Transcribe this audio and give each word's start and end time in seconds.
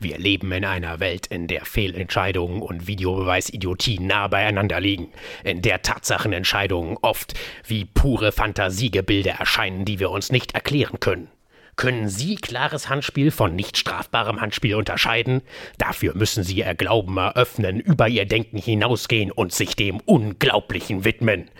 Wir 0.00 0.16
leben 0.16 0.52
in 0.52 0.64
einer 0.64 1.00
Welt, 1.00 1.26
in 1.26 1.48
der 1.48 1.64
Fehlentscheidungen 1.64 2.62
und 2.62 2.86
Videobeweisidiotie 2.86 3.98
nah 3.98 4.28
beieinander 4.28 4.78
liegen, 4.78 5.08
in 5.42 5.60
der 5.60 5.82
Tatsachenentscheidungen 5.82 6.98
oft 7.02 7.34
wie 7.66 7.84
pure 7.84 8.30
Fantasiegebilde 8.30 9.30
erscheinen, 9.30 9.84
die 9.84 9.98
wir 9.98 10.10
uns 10.10 10.30
nicht 10.30 10.54
erklären 10.54 11.00
können. 11.00 11.28
Können 11.74 12.08
Sie 12.08 12.36
klares 12.36 12.88
Handspiel 12.88 13.32
von 13.32 13.56
nicht 13.56 13.76
strafbarem 13.76 14.40
Handspiel 14.40 14.76
unterscheiden? 14.76 15.42
Dafür 15.78 16.14
müssen 16.14 16.44
Sie 16.44 16.58
Ihr 16.58 16.74
Glauben 16.74 17.16
eröffnen, 17.16 17.80
über 17.80 18.08
Ihr 18.08 18.26
Denken 18.26 18.58
hinausgehen 18.58 19.32
und 19.32 19.52
sich 19.52 19.74
dem 19.74 19.98
Unglaublichen 20.00 21.04
widmen. 21.04 21.50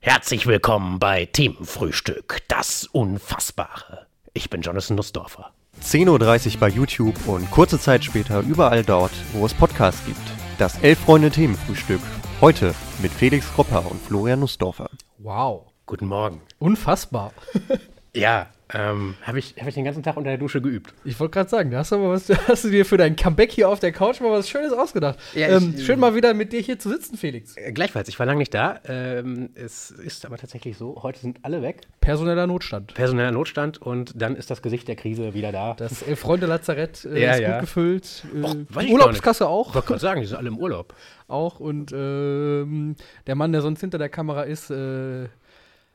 Herzlich 0.00 0.46
willkommen 0.46 0.98
bei 0.98 1.26
Themenfrühstück, 1.26 2.38
das 2.48 2.86
Unfassbare. 2.86 4.06
Ich 4.32 4.50
bin 4.50 4.62
Jonathan 4.62 4.96
Nussdorfer. 4.96 5.52
10.30 5.82 6.54
Uhr 6.54 6.60
bei 6.60 6.68
YouTube 6.68 7.14
und 7.26 7.50
kurze 7.50 7.78
Zeit 7.78 8.04
später 8.04 8.40
überall 8.40 8.84
dort, 8.84 9.12
wo 9.32 9.46
es 9.46 9.54
Podcasts 9.54 10.04
gibt. 10.06 10.20
Das 10.58 10.78
Elf-Freunde-Themenfrühstück. 10.82 12.00
Heute 12.40 12.74
mit 13.00 13.12
Felix 13.12 13.52
Kropper 13.52 13.90
und 13.90 14.00
Florian 14.00 14.40
Nussdorfer. 14.40 14.90
Wow. 15.18 15.66
Guten 15.86 16.06
Morgen. 16.06 16.42
Unfassbar. 16.58 17.32
Ja, 18.14 18.46
ähm, 18.74 19.14
habe 19.22 19.38
ich, 19.38 19.54
hab 19.58 19.66
ich 19.68 19.74
den 19.74 19.84
ganzen 19.84 20.02
Tag 20.02 20.16
unter 20.16 20.28
der 20.30 20.38
Dusche 20.38 20.60
geübt. 20.60 20.92
Ich 21.04 21.18
wollte 21.20 21.32
gerade 21.32 21.48
sagen, 21.48 21.70
da 21.70 21.78
hast 21.78 21.92
du, 21.92 21.96
aber 21.96 22.10
was, 22.10 22.28
hast 22.48 22.64
du 22.64 22.70
dir 22.70 22.84
für 22.84 22.96
dein 22.96 23.16
Comeback 23.16 23.50
hier 23.52 23.68
auf 23.68 23.80
der 23.80 23.92
Couch 23.92 24.20
mal 24.20 24.30
was 24.30 24.48
Schönes 24.48 24.72
ausgedacht. 24.72 25.18
Ja, 25.34 25.48
ähm, 25.48 25.74
ich- 25.76 25.86
schön 25.86 25.98
mal 26.00 26.14
wieder 26.14 26.34
mit 26.34 26.52
dir 26.52 26.60
hier 26.60 26.78
zu 26.78 26.88
sitzen, 26.90 27.16
Felix. 27.16 27.56
Äh, 27.56 27.72
gleichfalls, 27.72 28.08
ich 28.08 28.18
war 28.18 28.26
lange 28.26 28.38
nicht 28.38 28.52
da. 28.52 28.80
Ähm, 28.86 29.50
es 29.54 29.90
ist 29.90 30.26
aber 30.26 30.36
tatsächlich 30.36 30.76
so, 30.76 31.02
heute 31.02 31.18
sind 31.20 31.38
alle 31.42 31.62
weg. 31.62 31.82
Personeller 32.00 32.46
Notstand. 32.46 32.92
Personeller 32.94 33.30
Notstand 33.30 33.80
und 33.80 34.12
dann 34.20 34.36
ist 34.36 34.50
das 34.50 34.60
Gesicht 34.62 34.88
der 34.88 34.96
Krise 34.96 35.32
wieder 35.34 35.52
da. 35.52 35.74
Das 35.74 36.02
Elf-Freunde-Lazarett 36.02 37.04
äh, 37.06 37.22
Ja, 37.22 37.32
ist 37.32 37.40
ja. 37.40 37.50
gut 37.52 37.60
gefüllt. 37.60 38.24
Äh, 38.34 38.42
Och, 38.44 38.54
die 38.54 38.78
nicht. 38.84 38.92
Urlaubskasse 38.92 39.48
auch. 39.48 39.68
Ich 39.70 39.74
wollte 39.76 39.88
gerade 39.88 40.00
sagen, 40.00 40.20
die 40.20 40.26
sind 40.26 40.36
alle 40.36 40.48
im 40.48 40.58
Urlaub. 40.58 40.94
auch. 41.28 41.60
Und 41.60 41.92
ähm, 41.92 42.96
der 43.26 43.34
Mann, 43.34 43.52
der 43.52 43.62
sonst 43.62 43.80
hinter 43.80 43.98
der 43.98 44.08
Kamera 44.08 44.42
ist, 44.42 44.70
äh, 44.70 45.28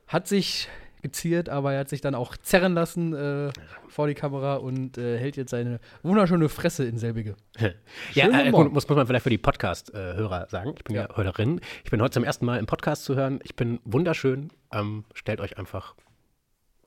hat 0.07 0.27
sich 0.27 0.67
geziert, 1.03 1.47
aber 1.49 1.73
er 1.73 1.81
hat 1.81 1.89
sich 1.89 2.01
dann 2.01 2.15
auch 2.15 2.35
zerren 2.37 2.73
lassen 2.73 3.13
äh, 3.13 3.51
vor 3.87 4.07
die 4.07 4.15
Kamera 4.15 4.55
und 4.55 4.97
äh, 4.97 5.19
hält 5.19 5.37
jetzt 5.37 5.51
seine 5.51 5.79
wunderschöne 6.01 6.49
Fresse 6.49 6.85
in 6.85 6.97
selbige. 6.97 7.35
Ja, 8.13 8.27
äh, 8.45 8.49
gut, 8.49 8.73
muss, 8.73 8.87
muss 8.87 8.95
man 8.97 9.05
vielleicht 9.05 9.23
für 9.23 9.29
die 9.29 9.37
Podcast-Hörer 9.37 10.47
sagen. 10.49 10.73
Ich 10.75 10.83
bin 10.83 10.95
ja. 10.95 11.03
Ja. 11.03 11.15
Hörerin. 11.15 11.61
Ich 11.83 11.91
bin 11.91 12.01
heute 12.01 12.13
zum 12.15 12.23
ersten 12.23 12.45
Mal 12.45 12.57
im 12.57 12.65
Podcast 12.65 13.03
zu 13.03 13.15
hören. 13.15 13.39
Ich 13.43 13.55
bin 13.55 13.79
wunderschön. 13.85 14.49
Ähm, 14.71 15.05
stellt 15.13 15.39
euch 15.39 15.57
einfach 15.59 15.93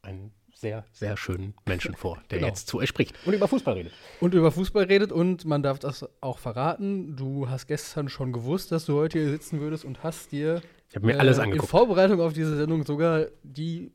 einen 0.02 0.32
sehr, 0.54 0.84
sehr 0.92 1.18
schönen 1.18 1.52
Menschen 1.66 1.94
vor, 1.94 2.18
der 2.30 2.38
Genau. 2.38 2.48
jetzt 2.48 2.66
zu 2.68 2.78
euch 2.78 2.88
spricht 2.88 3.14
und 3.26 3.34
über 3.34 3.46
Fußball 3.46 3.74
redet. 3.74 3.92
und 4.20 4.32
über 4.32 4.50
Fußball 4.50 4.84
redet 4.84 5.12
und 5.12 5.44
man 5.44 5.62
darf 5.62 5.78
das 5.78 6.08
auch 6.22 6.38
verraten. 6.38 7.14
Du 7.14 7.50
hast 7.50 7.66
gestern 7.66 8.08
schon 8.08 8.32
gewusst, 8.32 8.72
dass 8.72 8.86
du 8.86 8.94
heute 8.96 9.18
hier 9.18 9.28
sitzen 9.28 9.60
würdest 9.60 9.84
und 9.84 10.02
hast 10.02 10.32
dir 10.32 10.62
Ich 10.88 10.96
habe 10.96 11.04
mir 11.06 11.20
alles 11.20 11.36
äh, 11.36 11.42
angeguckt. 11.42 11.64
in 11.64 11.68
Vorbereitung 11.68 12.20
auf 12.22 12.32
diese 12.32 12.56
Sendung 12.56 12.86
sogar 12.86 13.26
die 13.42 13.92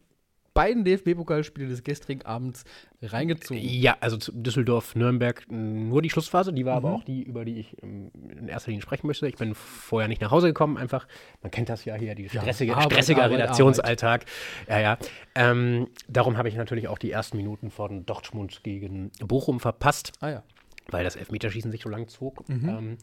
beiden 0.54 0.84
DFB-Pokalspiele 0.84 1.68
des 1.70 1.84
gestrigen 1.84 2.24
Abends 2.26 2.64
reingezogen. 3.02 3.62
Ja, 3.64 3.98
also 4.02 4.18
zu 4.18 4.32
Düsseldorf, 4.34 4.96
Nürnberg, 4.96 5.44
mh, 5.50 5.58
nur 5.90 6.02
die 6.02 6.10
Schlussphase, 6.10 6.52
die 6.54 6.66
war 6.66 6.76
aber 6.78 6.90
Mhm. 6.90 6.96
auch 6.96 7.04
die, 7.04 7.24
über 7.24 7.46
die 7.46 7.60
ich 7.60 7.82
ähm, 7.82 8.12
in 8.38 8.48
erster 8.48 8.72
Linie 8.72 8.82
sprechen 8.82 9.08
möchte. 9.08 9.28
Ich 9.28 9.36
bin 9.38 9.56
vorher 9.56 10.08
nicht 10.08 10.22
nach 10.22 10.32
Hause 10.32 10.48
gekommen, 10.48 10.78
einfach, 10.78 11.08
man 11.42 11.52
kennt 11.52 11.70
das 11.70 11.86
ja 11.86 11.96
hier, 11.96 12.16
die 12.16 12.24
Ja, 12.24 12.42
stressige, 12.42 12.74
Arbeit, 12.76 12.92
stressiger 12.94 13.24
Arbeit, 13.24 13.40
Redaktionsalltag. 13.40 14.26
Ja, 14.68 14.80
ja. 14.80 14.98
Ähm, 15.36 15.88
darum 16.08 16.38
habe 16.38 16.50
ich 16.50 16.56
natürlich 16.56 16.88
auch 16.88 16.98
die 16.98 17.12
ersten 17.12 17.38
Minuten 17.38 17.72
von 17.72 18.06
Dortmund 18.06 18.62
gegen 18.64 19.12
Bochum 19.26 19.60
verpasst, 19.60 20.12
Ah 20.20 20.30
ja. 20.30 20.44
weil 20.90 21.04
das 21.04 21.16
Elfmeterschießen 21.16 21.72
sich 21.72 21.82
so 21.84 21.90
lang 21.90 22.08
zog. 22.08 22.48
Mhm. 22.50 22.70
Ähm, 22.70 22.98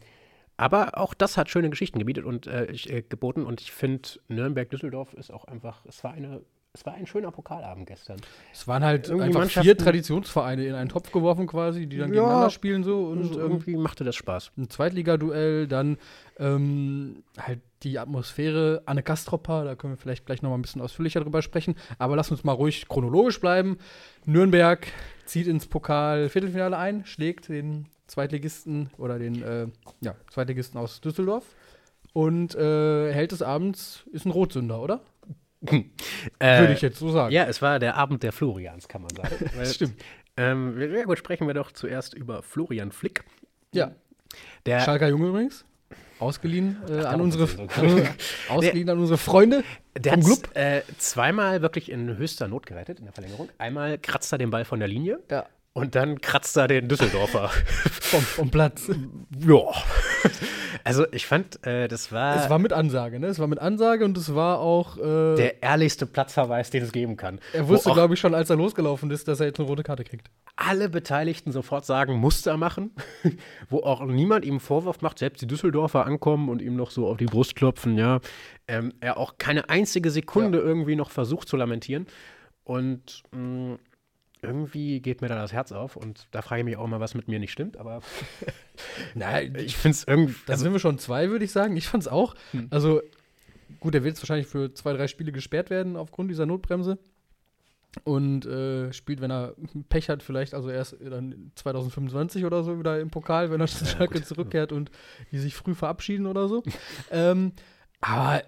aber 0.57 0.97
auch 0.97 1.13
das 1.13 1.37
hat 1.37 1.49
schöne 1.49 1.69
Geschichten 1.69 1.99
gebietet 1.99 2.25
und 2.25 2.45
äh, 2.45 2.65
äh, 2.65 3.01
geboten 3.01 3.45
und 3.45 3.61
ich 3.61 3.71
finde, 3.71 4.09
Nürnberg-Düsseldorf 4.27 5.13
ist 5.13 5.31
auch 5.31 5.45
einfach, 5.45 5.85
es 5.85 6.03
war 6.03 6.11
eine, 6.11 6.41
es 6.73 6.85
war 6.85 6.93
ein 6.93 7.07
schöner 7.07 7.31
Pokalabend 7.31 7.87
gestern. 7.87 8.17
Es 8.53 8.67
waren 8.67 8.83
halt 8.83 9.09
Irgendwie 9.09 9.35
einfach 9.37 9.63
vier 9.63 9.75
Traditionsvereine 9.75 10.65
in 10.65 10.75
einen 10.75 10.89
Topf 10.89 11.11
geworfen 11.11 11.47
quasi, 11.47 11.87
die 11.87 11.97
dann 11.97 12.09
Ja. 12.13 12.21
gegeneinander 12.21 12.51
spielen 12.51 12.83
so 12.83 13.07
und 13.07 13.21
Und 13.21 13.33
ähm, 13.33 13.39
irgendwie 13.39 13.75
machte 13.75 14.03
das 14.03 14.15
Spaß. 14.15 14.51
ein 14.55 14.69
Zweitligaduell, 14.69 15.67
dann 15.67 15.97
ähm, 16.37 17.23
halt 17.39 17.59
die 17.81 17.97
Atmosphäre, 17.97 18.83
Anne 18.85 19.01
Kastropper, 19.01 19.63
da 19.65 19.75
können 19.75 19.93
wir 19.93 19.97
vielleicht 19.97 20.27
gleich 20.27 20.43
noch 20.43 20.51
mal 20.51 20.57
ein 20.57 20.61
bisschen 20.61 20.81
ausführlicher 20.81 21.21
drüber 21.21 21.41
sprechen, 21.41 21.75
aber 21.97 22.15
lass 22.15 22.29
uns 22.29 22.43
mal 22.43 22.51
ruhig 22.51 22.87
chronologisch 22.87 23.39
bleiben. 23.41 23.79
Nürnberg 24.25 24.85
zieht 25.25 25.47
ins 25.47 25.65
Pokal-Viertelfinale 25.65 26.77
ein, 26.77 27.03
schlägt 27.05 27.49
den 27.49 27.87
Zweitligisten 28.05 28.91
oder 28.97 29.17
den 29.17 29.41
äh, 29.41 29.67
ja, 30.01 30.13
Zweitligisten 30.29 30.79
aus 30.79 31.01
Düsseldorf 31.01 31.45
und 32.13 32.53
äh, 32.55 33.11
Held 33.11 33.31
des 33.31 33.41
Abends 33.41 34.03
ist 34.11 34.25
ein 34.25 34.31
Rotsünder, 34.31 34.81
oder? 34.81 35.01
Würde 35.61 36.73
ich 36.73 36.81
jetzt 36.81 36.99
so 36.99 37.09
sagen. 37.11 37.31
Äh, 37.31 37.35
Ja, 37.35 37.43
es 37.45 37.61
war 37.61 37.79
der 37.79 37.95
Abend 37.95 38.23
der 38.23 38.31
Florians, 38.31 38.87
kann 38.87 39.01
man 39.01 39.11
sagen. 39.15 39.65
Stimmt. 39.65 39.95
Ähm, 40.37 40.79
ja 40.79 41.03
gut, 41.03 41.17
sprechen 41.17 41.47
wir 41.47 41.53
doch 41.53 41.71
zuerst 41.71 42.13
über 42.13 42.41
Florian 42.43 42.91
Flick. 42.91 43.23
Ja. 43.73 43.91
Der, 44.65 44.79
Schalker 44.81 45.07
Junge 45.09 45.27
übrigens. 45.27 45.65
Ausgeliehen 46.19 46.77
äh, 46.89 47.01
an 47.05 47.21
unsere 47.21 47.43
an, 47.77 48.07
ausgeliehen 48.49 48.89
an 48.89 48.99
unsere 48.99 49.17
Freunde 49.17 49.63
der 49.97 50.13
hat 50.13 50.55
äh, 50.55 50.81
zweimal 50.97 51.61
wirklich 51.61 51.89
in 51.89 52.17
höchster 52.17 52.47
Not 52.49 52.65
gerettet 52.65 52.99
in 52.99 53.05
der 53.05 53.13
Verlängerung. 53.13 53.49
Einmal 53.57 53.97
kratzt 53.97 54.31
er 54.33 54.37
den 54.37 54.49
Ball 54.49 54.65
von 54.65 54.79
der 54.79 54.87
Linie 54.89 55.19
Ja. 55.31 55.45
und 55.73 55.95
dann 55.95 56.19
kratzt 56.21 56.57
er 56.57 56.67
den 56.67 56.87
Düsseldorfer. 56.89 57.49
Vom, 58.01 58.21
vom 58.21 58.49
Platz. 58.51 58.89
ja. 59.39 59.63
Also 60.83 61.05
ich 61.11 61.25
fand, 61.25 61.65
äh, 61.65 61.87
das 61.87 62.11
war, 62.11 62.35
Es 62.37 62.49
war 62.49 62.59
mit 62.59 62.73
Ansage, 62.73 63.19
ne? 63.19 63.27
Es 63.27 63.39
war 63.39 63.47
mit 63.47 63.59
Ansage 63.59 64.05
und 64.05 64.17
es 64.17 64.33
war 64.33 64.59
auch. 64.59 64.97
Äh, 64.97 65.35
der 65.35 65.63
ehrlichste 65.63 66.05
Platzverweis, 66.05 66.69
den 66.69 66.83
es 66.83 66.91
geben 66.91 67.17
kann. 67.17 67.39
er 67.53 67.67
wusste, 67.67 67.91
glaube 67.91 68.13
ich, 68.13 68.19
schon, 68.19 68.33
als 68.35 68.49
er 68.49 68.55
losgelaufen 68.55 69.11
ist, 69.11 69.27
dass 69.27 69.39
er 69.39 69.47
jetzt 69.47 69.59
eine 69.59 69.67
rote 69.67 69.83
Karte 69.83 70.03
kriegt. 70.03 70.29
alle 70.55 70.89
Beteiligten 70.89 71.51
sofort 71.51 71.85
sagen, 71.85 72.15
muss 72.15 72.45
er 72.45 72.57
machen, 72.57 72.91
wo 73.69 73.79
auch 73.79 74.05
niemand 74.05 74.45
ihm 74.45 74.59
Vorwurf 74.59 75.01
macht, 75.01 75.19
selbst 75.19 75.41
die 75.41 75.47
Düsseldorfer 75.47 76.05
ankommen 76.05 76.49
und 76.49 76.61
ihm 76.61 76.75
noch 76.75 76.91
so 76.91 77.07
auf 77.07 77.17
die 77.17 77.25
Brust 77.25 77.55
klopfen, 77.55 77.97
ja. 77.97 78.19
Ähm, 78.67 78.93
er 78.99 79.17
auch 79.17 79.37
keine 79.37 79.69
einzige 79.69 80.11
Sekunde 80.11 80.59
irgendwie 80.59 80.95
noch 80.95 81.11
versucht 81.11 81.47
zu 81.47 81.57
lamentieren. 81.57 82.07
Und 82.63 83.23
mh, 83.31 83.77
irgendwie 84.41 85.01
geht 85.01 85.21
mir 85.21 85.27
da 85.27 85.35
das 85.35 85.53
Herz 85.53 85.71
auf 85.71 85.95
und 85.95 86.27
da 86.31 86.41
frage 86.41 86.61
ich 86.61 86.65
mich 86.65 86.77
auch 86.77 86.87
mal, 86.87 86.99
was 86.99 87.13
mit 87.13 87.27
mir 87.27 87.39
nicht 87.39 87.51
stimmt, 87.51 87.77
aber 87.77 88.01
Nein, 89.15 89.55
ich 89.59 89.77
finde 89.77 89.95
es 89.95 90.03
irgendwie. 90.07 90.35
da 90.45 90.53
Also, 90.53 90.63
sind 90.63 90.73
wir 90.73 90.79
schon 90.79 90.97
zwei, 90.97 91.29
würde 91.29 91.45
ich 91.45 91.51
sagen. 91.51 91.75
Ich 91.77 91.87
fand's 91.87 92.07
auch. 92.07 92.35
Also, 92.69 93.01
gut, 93.79 93.95
er 93.95 94.03
wird 94.03 94.15
jetzt 94.15 94.23
wahrscheinlich 94.23 94.47
für 94.47 94.73
zwei, 94.73 94.93
drei 94.93 95.07
Spiele 95.07 95.31
gesperrt 95.31 95.69
werden 95.69 95.95
aufgrund 95.95 96.31
dieser 96.31 96.45
Notbremse. 96.45 96.97
Und 98.03 98.45
äh, 98.45 98.93
spielt, 98.93 99.19
wenn 99.19 99.31
er 99.31 99.55
Pech 99.89 100.09
hat, 100.09 100.21
vielleicht 100.21 100.53
also 100.53 100.69
erst 100.69 100.95
dann 101.01 101.51
2025 101.55 102.45
oder 102.45 102.63
so 102.63 102.77
wieder 102.79 102.99
im 102.99 103.09
Pokal, 103.09 103.51
wenn 103.51 103.59
er 103.59 103.67
zu 103.67 103.85
Schalke 103.85 104.21
zurückkehrt 104.23 104.71
und 104.71 104.91
die 105.31 105.39
sich 105.39 105.55
früh 105.55 105.73
verabschieden 105.73 106.27
oder 106.27 106.47
so. 106.47 106.63
ähm, 107.11 107.53
aber 107.99 108.43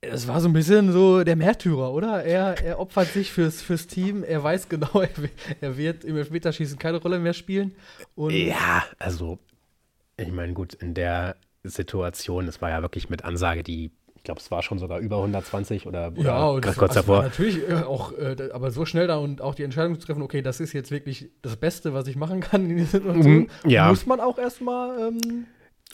es 0.00 0.28
war 0.28 0.40
so 0.40 0.48
ein 0.48 0.52
bisschen 0.52 0.92
so 0.92 1.24
der 1.24 1.34
Märtyrer, 1.36 1.92
oder? 1.92 2.22
Er, 2.24 2.62
er 2.64 2.78
opfert 2.78 3.08
sich 3.08 3.32
fürs, 3.32 3.62
fürs 3.62 3.86
Team. 3.88 4.22
Er 4.22 4.42
weiß 4.42 4.68
genau, 4.68 4.90
er, 5.02 5.08
er 5.60 5.76
wird 5.76 6.04
im 6.04 6.16
Elfmeterschießen 6.16 6.78
keine 6.78 6.98
Rolle 6.98 7.18
mehr 7.18 7.34
spielen. 7.34 7.74
Und 8.14 8.32
ja, 8.32 8.84
also, 8.98 9.38
ich 10.16 10.30
meine, 10.30 10.52
gut, 10.52 10.74
in 10.74 10.94
der 10.94 11.36
Situation, 11.64 12.46
es 12.46 12.62
war 12.62 12.70
ja 12.70 12.80
wirklich 12.82 13.10
mit 13.10 13.24
Ansage, 13.24 13.62
die, 13.64 13.90
ich 14.14 14.22
glaube, 14.22 14.40
es 14.40 14.50
war 14.50 14.62
schon 14.62 14.78
sogar 14.78 15.00
über 15.00 15.16
120 15.16 15.86
oder, 15.86 16.12
oder 16.16 16.22
Ja, 16.22 16.46
und 16.46 16.64
kurz 16.76 16.94
davor. 16.94 17.16
war 17.18 17.22
natürlich 17.24 17.68
äh, 17.68 17.74
auch, 17.82 18.12
äh, 18.16 18.50
aber 18.52 18.70
so 18.70 18.84
schnell 18.84 19.08
da 19.08 19.16
und 19.16 19.40
auch 19.40 19.54
die 19.56 19.64
Entscheidung 19.64 19.98
zu 19.98 20.06
treffen, 20.06 20.22
okay, 20.22 20.42
das 20.42 20.60
ist 20.60 20.72
jetzt 20.72 20.90
wirklich 20.92 21.30
das 21.42 21.56
Beste, 21.56 21.92
was 21.92 22.06
ich 22.06 22.14
machen 22.16 22.40
kann 22.40 22.70
in 22.70 22.76
dieser 22.76 22.98
Situation, 23.00 23.32
Mhm, 23.32 23.48
ja. 23.70 23.88
muss 23.88 24.06
man 24.06 24.20
auch 24.20 24.38
erstmal. 24.38 25.08
Ähm, 25.08 25.46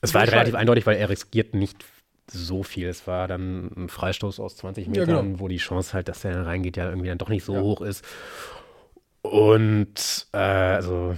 Es 0.02 0.12
war 0.12 0.20
halt 0.20 0.32
relativ 0.32 0.54
eindeutig, 0.54 0.84
weil 0.86 0.96
er 0.96 1.08
riskiert 1.08 1.54
nicht 1.54 1.82
so 2.30 2.62
viel. 2.62 2.88
Es 2.88 3.06
war 3.06 3.28
dann 3.28 3.70
ein 3.76 3.88
Freistoß 3.88 4.40
aus 4.40 4.56
20 4.56 4.86
Ja, 4.86 4.90
Metern, 4.90 5.26
genau. 5.26 5.40
wo 5.40 5.48
die 5.48 5.58
Chance 5.58 5.92
halt, 5.92 6.08
dass 6.08 6.22
der 6.22 6.32
dann 6.34 6.44
reingeht, 6.44 6.76
ja 6.76 6.88
irgendwie 6.88 7.08
dann 7.08 7.18
doch 7.18 7.28
nicht 7.28 7.44
so 7.44 7.54
Ja. 7.54 7.60
hoch 7.60 7.80
ist. 7.82 8.04
Und 9.22 10.26
äh, 10.32 10.36
also, 10.38 11.16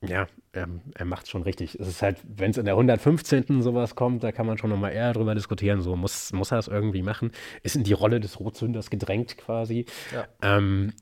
ja, 0.00 0.26
er, 0.52 0.68
er 0.94 1.04
macht 1.04 1.28
schon 1.28 1.42
richtig. 1.42 1.74
Es 1.80 1.88
ist 1.88 2.02
halt, 2.02 2.18
wenn 2.24 2.50
es 2.52 2.56
in 2.58 2.64
der 2.66 2.74
115. 2.74 3.62
sowas 3.62 3.94
kommt, 3.96 4.22
da 4.22 4.30
kann 4.32 4.46
man 4.46 4.58
schon 4.58 4.70
nochmal 4.70 4.92
eher 4.92 5.12
drüber 5.12 5.34
diskutieren. 5.34 5.80
So 5.80 5.96
muss, 5.96 6.32
muss 6.32 6.52
er 6.52 6.58
es 6.58 6.68
irgendwie 6.68 7.02
machen. 7.02 7.32
Ist 7.62 7.74
in 7.76 7.82
die 7.84 7.92
Rolle 7.92 8.20
des 8.20 8.38
Rotzünders 8.38 8.90
gedrängt 8.90 9.36
quasi. 9.36 9.86
Ja. 10.12 10.26
Ähm, 10.42 10.92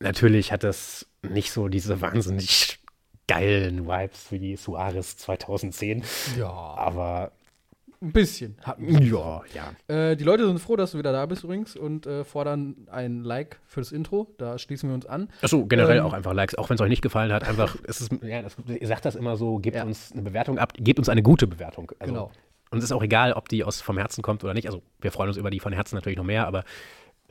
natürlich 0.00 0.50
hat 0.52 0.64
das 0.64 1.06
nicht 1.22 1.52
so 1.52 1.68
diese 1.68 2.00
wahnsinnig 2.00 2.78
geilen 3.28 3.86
Vibes 3.86 4.32
wie 4.32 4.40
die 4.40 4.56
Suarez 4.56 5.16
2010. 5.16 6.02
ja. 6.36 6.48
Aber 6.50 7.30
Ein 8.02 8.12
bisschen. 8.12 8.56
Hatten. 8.62 9.02
Ja, 9.02 9.42
ja. 9.54 9.94
Äh, 9.94 10.16
die 10.16 10.24
Leute 10.24 10.46
sind 10.46 10.58
froh, 10.58 10.76
dass 10.76 10.92
du 10.92 10.98
wieder 10.98 11.12
da 11.12 11.26
bist 11.26 11.44
übrigens 11.44 11.76
und 11.76 12.06
äh, 12.06 12.24
fordern 12.24 12.76
ein 12.90 13.22
Like 13.24 13.60
für 13.66 13.80
das 13.80 13.92
Intro. 13.92 14.32
Da 14.38 14.58
schließen 14.58 14.88
wir 14.88 14.94
uns 14.94 15.04
an. 15.04 15.28
Achso, 15.42 15.66
generell 15.66 15.98
Ähm, 15.98 16.04
auch 16.04 16.14
einfach 16.14 16.32
Likes, 16.32 16.54
auch 16.54 16.70
wenn 16.70 16.76
es 16.76 16.80
euch 16.80 16.88
nicht 16.88 17.02
gefallen 17.02 17.30
hat. 17.30 17.46
Einfach, 17.46 17.76
es 17.86 18.00
ist, 18.00 18.10
ja, 18.22 18.40
das, 18.40 18.56
ihr 18.66 18.86
sagt 18.86 19.04
das 19.04 19.16
immer 19.16 19.36
so, 19.36 19.58
gebt 19.58 19.76
Ja. 19.76 19.84
uns 19.84 20.12
eine 20.12 20.22
Bewertung 20.22 20.58
ab, 20.58 20.72
gebt 20.78 20.98
uns 20.98 21.10
eine 21.10 21.22
gute 21.22 21.46
Bewertung. 21.46 21.92
Also, 21.98 22.12
Genau. 22.14 22.30
Uns 22.70 22.84
ist 22.84 22.92
auch 22.92 23.02
egal, 23.02 23.32
ob 23.34 23.48
die 23.48 23.64
aus 23.64 23.80
vom 23.80 23.98
Herzen 23.98 24.22
kommt 24.22 24.44
oder 24.44 24.54
nicht. 24.54 24.66
Also 24.68 24.80
wir 25.00 25.10
freuen 25.10 25.28
uns 25.28 25.36
über 25.36 25.50
die 25.50 25.58
von 25.60 25.72
Herzen 25.72 25.96
natürlich 25.96 26.16
noch 26.16 26.24
mehr, 26.24 26.46
aber 26.46 26.62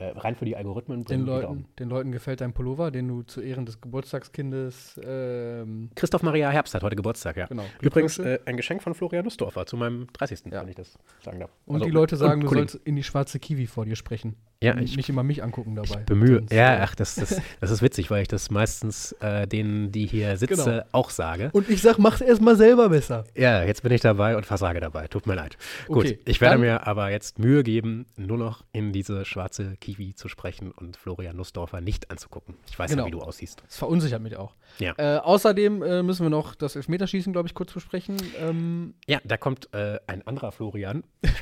äh, 0.00 0.08
rein 0.18 0.34
für 0.34 0.44
die 0.44 0.56
Algorithmen. 0.56 1.04
Den 1.04 1.04
bringen 1.04 1.24
die 1.26 1.30
Leuten, 1.30 1.64
den 1.78 1.88
Leuten 1.88 2.10
gefällt 2.12 2.40
dein 2.40 2.52
Pullover, 2.52 2.90
den 2.90 3.06
du 3.06 3.22
zu 3.22 3.40
Ehren 3.40 3.66
des 3.66 3.80
Geburtstagskindes. 3.80 4.98
Ähm, 5.04 5.90
Christoph 5.94 6.22
Maria 6.22 6.50
Herbst 6.50 6.74
hat 6.74 6.82
heute 6.82 6.96
Geburtstag, 6.96 7.36
ja. 7.36 7.46
Genau. 7.46 7.64
Übrigens 7.80 8.18
äh, 8.18 8.38
ein 8.46 8.56
Geschenk 8.56 8.82
von 8.82 8.94
Florian 8.94 9.24
Nussdorfer 9.24 9.66
zu 9.66 9.76
meinem 9.76 10.06
30. 10.14 10.46
Ja. 10.50 10.62
wenn 10.62 10.68
ich 10.68 10.76
das 10.76 10.98
sagen 11.22 11.40
darf. 11.40 11.50
und 11.66 11.76
Also, 11.76 11.84
die 11.84 11.90
Leute 11.92 12.16
sagen, 12.16 12.40
du 12.40 12.46
Kollegen. 12.48 12.68
sollst 12.68 12.86
in 12.86 12.96
die 12.96 13.02
schwarze 13.02 13.38
Kiwi 13.38 13.66
vor 13.66 13.84
dir 13.84 13.96
sprechen. 13.96 14.36
Ja, 14.62 14.76
ich 14.78 14.94
nicht 14.94 15.08
immer 15.08 15.22
mich 15.22 15.42
angucken 15.42 15.74
dabei. 15.74 16.02
bemühe. 16.02 16.40
Sonst, 16.40 16.52
Ja, 16.52 16.74
äh, 16.76 16.80
ach, 16.82 16.94
das, 16.94 17.14
das, 17.14 17.40
das 17.60 17.70
ist 17.70 17.80
witzig, 17.80 18.10
weil 18.10 18.20
ich 18.20 18.28
das 18.28 18.50
meistens 18.50 19.12
äh, 19.20 19.46
denen, 19.46 19.90
die 19.90 20.04
hier 20.06 20.36
sitze, 20.36 20.54
Genau. 20.64 20.82
auch 20.92 21.08
sage. 21.08 21.48
Und 21.54 21.70
ich 21.70 21.80
sag, 21.80 21.96
mach's 21.98 22.20
erstmal 22.20 22.56
selber 22.56 22.90
besser. 22.90 23.24
Ja, 23.34 23.62
jetzt 23.64 23.82
bin 23.82 23.90
ich 23.92 24.02
dabei 24.02 24.36
und 24.36 24.44
versage 24.44 24.80
dabei. 24.80 25.08
Tut 25.08 25.26
mir 25.26 25.34
leid. 25.34 25.56
Okay, 25.88 26.14
Gut, 26.16 26.18
ich 26.28 26.42
werde 26.42 26.58
mir 26.58 26.86
aber 26.86 27.10
jetzt 27.10 27.38
Mühe 27.38 27.62
geben, 27.62 28.04
nur 28.18 28.36
noch 28.36 28.62
in 28.72 28.92
diese 28.92 29.24
schwarze 29.24 29.76
Kiwi 29.80 30.14
zu 30.14 30.28
sprechen 30.28 30.72
und 30.72 30.98
Florian 30.98 31.36
Nussdorfer 31.36 31.80
nicht 31.80 32.10
anzugucken. 32.10 32.54
Ich 32.68 32.78
weiß 32.78 32.90
Genau. 32.90 33.04
ja, 33.04 33.06
wie 33.06 33.12
du 33.12 33.20
aussiehst. 33.22 33.62
Das 33.66 33.78
verunsichert 33.78 34.20
mich 34.20 34.36
auch. 34.36 34.54
Ja. 34.78 34.92
Äh, 34.98 35.20
außerdem 35.20 35.82
äh, 35.82 36.02
müssen 36.02 36.26
wir 36.26 36.30
noch 36.30 36.54
das 36.54 36.76
Elfmeterschießen, 36.76 37.32
glaube 37.32 37.48
ich, 37.48 37.54
kurz 37.54 37.72
besprechen. 37.72 38.18
Ähm, 38.38 38.92
Ja, 39.06 39.20
da 39.24 39.38
kommt 39.38 39.72
äh, 39.72 39.98
ein 40.06 40.26
anderer 40.26 40.52
Florian. 40.52 41.02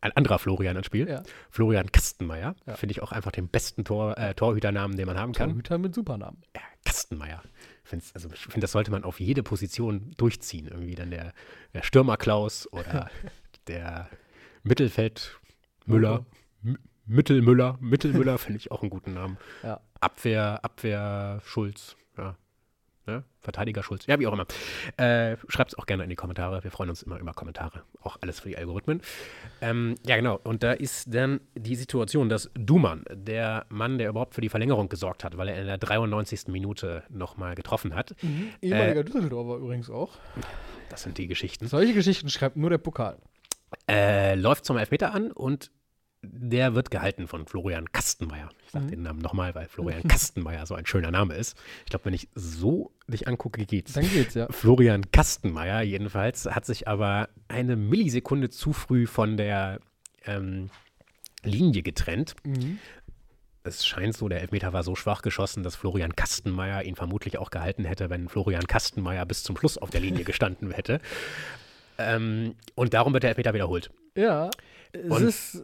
Ein 0.00 0.12
anderer 0.12 0.38
Florian 0.38 0.76
ins 0.76 0.86
Spiel. 0.86 1.08
Ja. 1.08 1.22
Florian 1.50 1.92
Kastenmeier. 1.92 2.54
Ja. 2.66 2.74
Finde 2.74 2.92
ich 2.92 3.02
auch 3.02 3.12
einfach 3.12 3.32
den 3.32 3.48
besten 3.48 3.84
Tor, 3.84 4.16
äh, 4.16 4.34
Torhüternamen, 4.34 4.96
den 4.96 5.06
man 5.06 5.18
haben 5.18 5.32
kann. 5.32 5.50
Torhüter 5.50 5.78
mit 5.78 5.94
Supernamen. 5.94 6.42
Ja, 6.56 6.62
Kastenmeier. 6.84 7.42
Find's, 7.84 8.14
also 8.14 8.30
ich 8.32 8.40
finde, 8.40 8.60
das 8.60 8.72
sollte 8.72 8.90
man 8.90 9.04
auf 9.04 9.20
jede 9.20 9.42
Position 9.42 10.12
durchziehen. 10.16 10.68
Irgendwie 10.68 10.94
dann 10.94 11.10
der, 11.10 11.32
der 11.74 11.82
Stürmer 11.82 12.16
Klaus 12.16 12.72
oder 12.72 13.10
der 13.68 14.08
Mittelfeld 14.62 15.38
Müller. 15.86 16.24
M 16.64 16.78
Mittelmüller. 17.06 17.76
Mittelmüller 17.80 18.38
finde 18.38 18.58
ich 18.58 18.70
auch 18.70 18.82
einen 18.82 18.90
guten 18.90 19.14
Namen. 19.14 19.36
Ja. 19.62 19.80
Abwehr, 20.00 20.60
Abwehr 20.62 21.40
Schulz. 21.44 21.96
Ja. 22.16 22.36
Ne? 23.06 23.24
Verteidiger 23.40 23.82
Schulz. 23.82 24.06
Ja, 24.06 24.18
wie 24.20 24.26
auch 24.26 24.32
immer. 24.32 24.46
Äh, 24.96 25.36
Schreibt 25.48 25.72
es 25.72 25.78
auch 25.78 25.86
gerne 25.86 26.04
in 26.04 26.10
die 26.10 26.16
Kommentare. 26.16 26.62
Wir 26.62 26.70
freuen 26.70 26.90
uns 26.90 27.02
immer 27.02 27.18
über 27.18 27.32
Kommentare. 27.32 27.82
Auch 28.02 28.18
alles 28.20 28.40
für 28.40 28.48
die 28.48 28.58
Algorithmen. 28.58 29.00
Ähm, 29.60 29.94
ja, 30.06 30.16
genau. 30.16 30.38
Und 30.44 30.62
da 30.62 30.72
ist 30.72 31.14
dann 31.14 31.40
die 31.54 31.76
Situation, 31.76 32.28
dass 32.28 32.50
Duman, 32.54 33.04
der 33.10 33.66
Mann, 33.70 33.98
der 33.98 34.10
überhaupt 34.10 34.34
für 34.34 34.42
die 34.42 34.48
Verlängerung 34.50 34.88
gesorgt 34.88 35.24
hat, 35.24 35.36
weil 35.36 35.48
er 35.48 35.58
in 35.58 35.66
der 35.66 35.78
93. 35.78 36.48
Minute 36.48 37.02
nochmal 37.08 37.54
getroffen 37.54 37.94
hat. 37.94 38.14
Ehemaliger 38.60 39.04
Düsseldorfer 39.04 39.56
übrigens 39.56 39.90
auch. 39.90 40.18
Das 40.90 41.02
sind 41.02 41.16
die 41.18 41.26
Geschichten. 41.26 41.66
Solche 41.68 41.94
Geschichten 41.94 42.28
schreibt 42.28 42.56
nur 42.56 42.70
der 42.70 42.78
Pokal. 42.78 43.18
Äh, 43.88 44.34
läuft 44.34 44.64
zum 44.64 44.76
Elfmeter 44.76 45.14
an 45.14 45.30
und 45.32 45.70
der 46.22 46.74
wird 46.74 46.90
gehalten 46.90 47.28
von 47.28 47.46
Florian 47.46 47.90
Kastenmeier. 47.92 48.50
Ich 48.66 48.72
sage 48.72 48.86
den 48.86 49.02
Namen 49.02 49.20
nochmal, 49.20 49.54
weil 49.54 49.68
Florian 49.68 50.02
Kastenmeier 50.08 50.66
so 50.66 50.74
ein 50.74 50.84
schöner 50.86 51.10
Name 51.10 51.34
ist. 51.34 51.56
Ich 51.84 51.90
glaube, 51.90 52.04
wenn 52.06 52.14
ich 52.14 52.28
so 52.34 52.92
dich 53.08 53.26
angucke, 53.26 53.64
geht's. 53.64 53.94
Dann 53.94 54.08
geht's, 54.08 54.34
ja. 54.34 54.46
Florian 54.50 55.10
Kastenmeier 55.12 55.80
jedenfalls 55.82 56.46
hat 56.46 56.66
sich 56.66 56.86
aber 56.88 57.28
eine 57.48 57.76
Millisekunde 57.76 58.50
zu 58.50 58.72
früh 58.72 59.06
von 59.06 59.36
der 59.36 59.80
ähm, 60.26 60.70
Linie 61.42 61.82
getrennt. 61.82 62.36
Mhm. 62.44 62.78
Es 63.62 63.86
scheint 63.86 64.16
so, 64.16 64.28
der 64.28 64.40
Elfmeter 64.40 64.72
war 64.72 64.82
so 64.82 64.94
schwach 64.96 65.22
geschossen, 65.22 65.62
dass 65.62 65.76
Florian 65.76 66.16
Kastenmeier 66.16 66.82
ihn 66.84 66.96
vermutlich 66.96 67.38
auch 67.38 67.50
gehalten 67.50 67.84
hätte, 67.84 68.08
wenn 68.10 68.28
Florian 68.28 68.66
Kastenmeier 68.66 69.26
bis 69.26 69.42
zum 69.42 69.56
Schluss 69.56 69.76
auf 69.78 69.90
der 69.90 70.00
Linie 70.00 70.24
gestanden 70.24 70.70
hätte. 70.70 71.00
Ähm, 72.02 72.54
und 72.76 72.94
darum 72.94 73.12
wird 73.12 73.24
der 73.24 73.28
Elfmeter 73.28 73.52
wiederholt. 73.52 73.90
Ja, 74.16 74.48
es 74.92 75.10
Und- 75.10 75.22
ist 75.22 75.62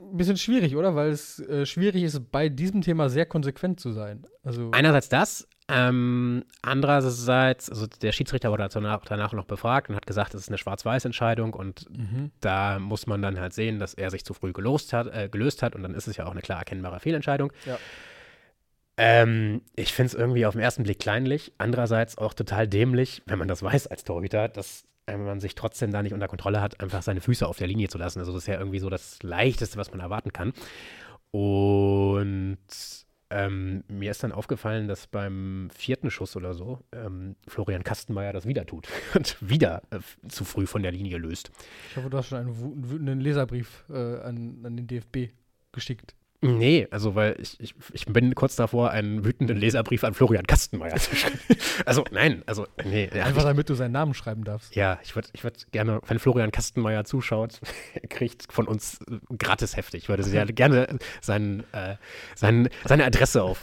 ein 0.00 0.16
bisschen 0.16 0.36
schwierig, 0.36 0.76
oder? 0.76 0.94
Weil 0.94 1.10
es 1.10 1.38
äh, 1.40 1.66
schwierig 1.66 2.02
ist, 2.02 2.30
bei 2.30 2.48
diesem 2.48 2.82
Thema 2.82 3.08
sehr 3.08 3.26
konsequent 3.26 3.80
zu 3.80 3.92
sein. 3.92 4.26
Also, 4.42 4.70
Einerseits 4.72 5.08
das, 5.08 5.48
ähm, 5.68 6.44
andererseits, 6.62 7.70
also 7.70 7.86
der 7.86 8.12
Schiedsrichter 8.12 8.50
wurde 8.50 8.68
danach, 8.72 9.04
danach 9.04 9.32
noch 9.32 9.44
befragt 9.44 9.88
und 9.88 9.96
hat 9.96 10.06
gesagt, 10.06 10.34
es 10.34 10.42
ist 10.42 10.48
eine 10.48 10.58
Schwarz-Weiß-Entscheidung 10.58 11.54
und 11.54 11.86
Mhm. 11.90 12.30
da 12.40 12.78
muss 12.78 13.06
man 13.06 13.22
dann 13.22 13.38
halt 13.38 13.52
sehen, 13.52 13.78
dass 13.78 13.94
er 13.94 14.10
sich 14.10 14.24
zu 14.24 14.34
früh 14.34 14.52
gelost 14.52 14.92
hat, 14.92 15.06
äh, 15.06 15.28
gelöst 15.30 15.62
hat 15.62 15.74
und 15.76 15.82
dann 15.82 15.94
ist 15.94 16.08
es 16.08 16.16
ja 16.16 16.26
auch 16.26 16.32
eine 16.32 16.40
klar 16.42 16.58
erkennbare 16.58 16.98
Fehlentscheidung. 17.00 17.52
Ja. 17.66 17.78
Ähm, 18.96 19.62
ich 19.76 19.92
finde 19.92 20.08
es 20.08 20.14
irgendwie 20.14 20.44
auf 20.44 20.52
den 20.54 20.60
ersten 20.60 20.82
Blick 20.82 20.98
kleinlich, 20.98 21.52
andererseits 21.58 22.18
auch 22.18 22.34
total 22.34 22.68
dämlich, 22.68 23.22
wenn 23.26 23.38
man 23.38 23.48
das 23.48 23.62
weiß 23.62 23.86
als 23.86 24.04
Torhüter, 24.04 24.48
dass 24.48 24.84
äh, 25.10 25.16
man 25.16 25.40
sich 25.40 25.54
trotzdem 25.54 25.90
da 25.90 26.02
nicht 26.02 26.14
unter 26.14 26.28
Kontrolle 26.28 26.60
hat, 26.60 26.80
einfach 26.80 27.02
seine 27.02 27.20
Füße 27.20 27.46
auf 27.46 27.58
der 27.58 27.66
Linie 27.66 27.88
zu 27.88 27.98
lassen. 27.98 28.20
Also 28.20 28.32
das 28.32 28.42
ist 28.42 28.48
ja 28.48 28.58
irgendwie 28.58 28.78
so 28.78 28.90
das 28.90 29.22
Leichteste, 29.22 29.76
was 29.78 29.90
man 29.90 30.00
erwarten 30.00 30.32
kann. 30.32 30.52
Und 31.30 32.58
ähm, 33.32 33.84
mir 33.86 34.10
ist 34.10 34.24
dann 34.24 34.32
aufgefallen, 34.32 34.88
dass 34.88 35.06
beim 35.06 35.70
vierten 35.72 36.10
Schuss 36.10 36.34
oder 36.34 36.52
so 36.52 36.80
ähm, 36.92 37.36
Florian 37.46 37.84
Kastenmeier 37.84 38.32
das 38.32 38.46
wieder 38.46 38.66
tut 38.66 38.88
und 39.14 39.36
wieder 39.40 39.82
äh, 39.90 40.00
zu 40.28 40.44
früh 40.44 40.66
von 40.66 40.82
der 40.82 40.90
Linie 40.90 41.18
löst. 41.18 41.52
ich 41.90 41.96
hoffe, 41.96 42.10
du 42.10 42.18
hast 42.18 42.26
schon 42.26 42.38
einen 42.38 42.90
wütenden 42.90 43.20
Leserbrief 43.20 43.84
äh, 43.88 43.94
an, 43.94 44.58
an 44.64 44.76
den 44.76 44.86
DFB 44.88 45.32
geschickt. 45.70 46.16
Nee, 46.42 46.88
also 46.90 47.14
weil 47.14 47.36
ich, 47.38 47.60
ich, 47.60 47.74
ich 47.92 48.06
bin 48.06 48.34
kurz 48.34 48.56
davor, 48.56 48.90
einen 48.92 49.26
wütenden 49.26 49.58
Leserbrief 49.58 50.04
an 50.04 50.14
Florian 50.14 50.46
Kastenmeier 50.46 50.96
zu 50.96 51.14
schreiben. 51.14 51.38
Also 51.86 52.04
nein, 52.10 52.42
also 52.46 52.66
nee. 52.84 53.10
ja, 53.14 53.24
Einfach 53.24 53.42
damit 53.42 53.68
du 53.68 53.74
seinen 53.74 53.92
Namen 53.92 54.14
schreiben 54.14 54.44
darfst. 54.44 54.74
Ja, 54.76 54.98
ich 55.02 55.14
würde 55.14 55.28
ich 55.32 55.44
würd 55.44 55.70
gerne, 55.72 56.00
wenn 56.06 56.18
Florian 56.18 56.50
Kastenmeier 56.52 57.04
zuschaut, 57.04 57.60
kriegt 58.10 58.52
von 58.52 58.66
uns 58.68 59.00
äh, 59.10 59.18
gratis 59.36 59.76
heftig. 59.76 60.04
Ich 60.04 60.08
würde 60.08 60.22
sehr 60.22 60.46
gerne 60.52 60.98
seinen, 61.20 61.60
äh, 61.72 61.96
seinen, 62.36 62.68
seine 62.84 63.04
Adresse 63.04 63.42
auf 63.42 63.60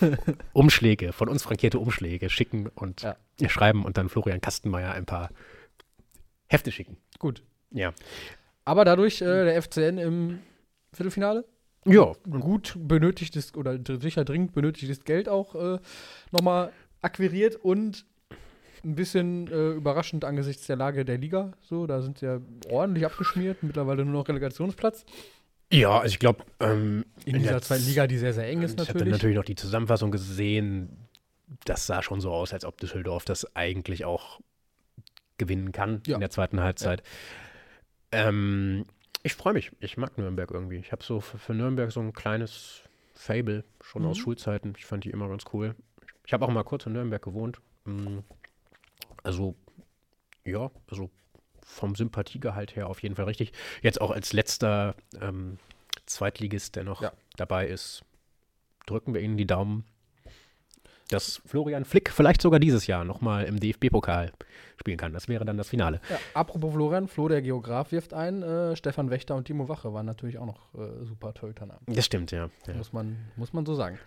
Umschläge, 0.54 1.14
von 1.14 1.30
uns 1.30 1.44
frankierte 1.44 1.80
Umschläge 1.80 2.30
schicken 2.30 2.68
und 2.76 3.02
Ja. 3.02 3.50
schreiben 3.50 3.86
und 3.86 3.98
dann 3.98 4.10
Florian 4.10 4.42
Kastenmeier 4.42 4.92
ein 4.94 5.06
paar 5.06 5.30
Hefte 6.48 6.72
schicken. 6.72 6.98
Gut. 7.20 7.42
Ja. 7.72 7.94
Aber 8.66 8.86
dadurch 8.86 9.22
äh, 9.22 9.46
der 9.46 9.62
FCN 9.62 9.98
im 9.98 10.40
Viertelfinale. 10.94 11.46
Ja, 11.88 12.14
Gut 12.30 12.76
benötigtes 12.78 13.56
oder 13.56 13.80
sicher 14.00 14.26
dringend 14.26 14.54
benötigtes 14.54 15.04
Geld 15.04 15.30
auch 15.30 15.56
äh, 15.56 15.80
nochmal 16.32 16.72
akquiriert 17.02 17.56
und 17.56 18.06
ein 18.84 18.96
bisschen 18.96 19.48
äh, 19.48 19.72
überraschend 19.72 20.24
angesichts 20.24 20.68
der 20.68 20.76
Lage 20.76 21.04
der 21.06 21.18
Liga. 21.18 21.54
So, 21.62 21.88
da 21.88 22.02
sind 22.02 22.20
sie 22.20 22.26
ja 22.26 22.40
ordentlich 22.70 23.06
abgeschmiert, 23.06 23.64
mittlerweile 23.64 24.06
nur 24.06 24.14
noch 24.14 24.28
Relegationsplatz. 24.28 25.06
ja 25.72 26.00
also 26.00 26.08
ich 26.14 26.20
glaube, 26.20 26.44
ähm, 26.60 27.04
In, 27.26 27.40
dieser 27.40 27.52
der 27.54 27.62
zweiten 27.62 27.86
Liga, 27.86 28.06
die 28.08 28.18
sehr, 28.18 28.34
sehr 28.34 28.48
eng 28.48 28.62
ist 28.62 28.74
Ich 28.74 28.80
habe 28.80 28.86
dann 28.88 28.96
natürlich. 28.98 29.12
natürlich 29.14 29.36
noch 29.38 29.46
die 29.46 29.56
Zusammenfassung 29.56 30.12
gesehen. 30.12 30.90
Das 31.66 31.88
sah 31.88 32.02
schon 32.04 32.22
so 32.22 32.32
aus, 32.32 32.54
als 32.54 32.66
ob 32.66 32.78
Düsseldorf 32.78 33.26
das 33.26 33.56
eigentlich 33.56 34.06
auch 34.06 34.40
gewinnen 35.38 35.72
kann 35.72 36.02
Ja. 36.06 36.16
in 36.16 36.20
der 36.22 36.30
zweiten 36.30 36.60
Halbzeit. 36.62 37.04
Ähm, 38.12 38.86
ich 39.28 39.36
freue 39.36 39.54
mich. 39.54 39.72
Ich 39.80 39.98
mag 39.98 40.18
Nürnberg 40.18 40.50
irgendwie. 40.52 40.78
Ich 40.78 40.92
habe 40.92 41.04
so 41.04 41.20
für, 41.20 41.38
für 41.38 41.54
Nürnberg 41.54 41.92
so 41.92 42.00
ein 42.00 42.14
kleines 42.14 42.82
Fable 43.14 43.64
schon 43.82 44.06
aus 44.06 44.18
Mhm. 44.18 44.22
Schulzeiten. 44.22 44.74
Ich 44.78 44.86
fand 44.86 45.04
die 45.04 45.10
immer 45.12 45.28
ganz 45.28 45.44
cool. 45.54 45.76
Ich 46.26 46.34
habe 46.34 46.46
auch 46.46 46.50
mal 46.52 46.64
kurz 46.64 46.86
in 46.86 46.94
Nürnberg 46.94 47.22
gewohnt. 47.22 47.60
Mm, 47.86 48.20
Also, 49.24 49.56
ja, 50.46 50.72
also 50.90 51.10
vom 51.64 51.96
Sympathiegehalt 51.96 52.76
her 52.76 52.88
auf 52.88 53.04
jeden 53.04 53.16
Fall 53.16 53.26
richtig. 53.26 53.52
Jetzt 53.82 54.00
auch 54.00 54.12
als 54.12 54.32
letzter 54.34 54.96
ähm, 55.20 55.58
Zweitligist, 56.06 56.76
der 56.78 56.86
noch 56.86 57.02
Ja. 57.02 57.12
dabei 57.36 57.68
ist, 57.68 58.04
drücken 58.86 59.14
wir 59.14 59.20
Ihnen 59.22 59.36
die 59.36 59.48
Daumen, 59.48 59.84
dass 61.10 61.42
Florian 61.46 61.86
Flick 61.86 62.10
vielleicht 62.10 62.42
sogar 62.42 62.60
dieses 62.60 62.88
Jahr 62.88 63.06
nochmal 63.06 63.46
im 63.46 63.60
DFB-Pokal 63.60 64.32
spielen 64.80 64.98
kann. 64.98 65.14
Das 65.14 65.28
wäre 65.28 65.46
dann 65.46 65.58
das 65.58 65.70
Finale. 65.70 66.02
Ja, 66.10 66.18
apropos 66.34 66.74
Florian, 66.74 67.08
Flo 67.08 67.28
der 67.28 67.42
Geograf 67.42 67.92
wirft 67.92 68.14
ein. 68.14 68.44
Äh, 68.44 68.76
Stefan 68.76 69.10
Wächter 69.10 69.36
und 69.36 69.46
Timo 69.46 69.70
Wache 69.70 69.94
waren 69.94 70.06
natürlich 70.06 70.38
auch 70.38 70.46
noch 70.46 70.74
äh, 70.76 71.06
super 71.06 71.34
Torhüternamen. 71.34 71.82
Das 71.88 72.06
stimmt, 72.06 72.32
ja. 72.32 72.50
ja. 72.68 72.74
Muss, 72.76 72.94
man, 72.94 73.18
muss 73.36 73.54
man 73.54 73.66
so 73.66 73.74
sagen. 73.74 73.98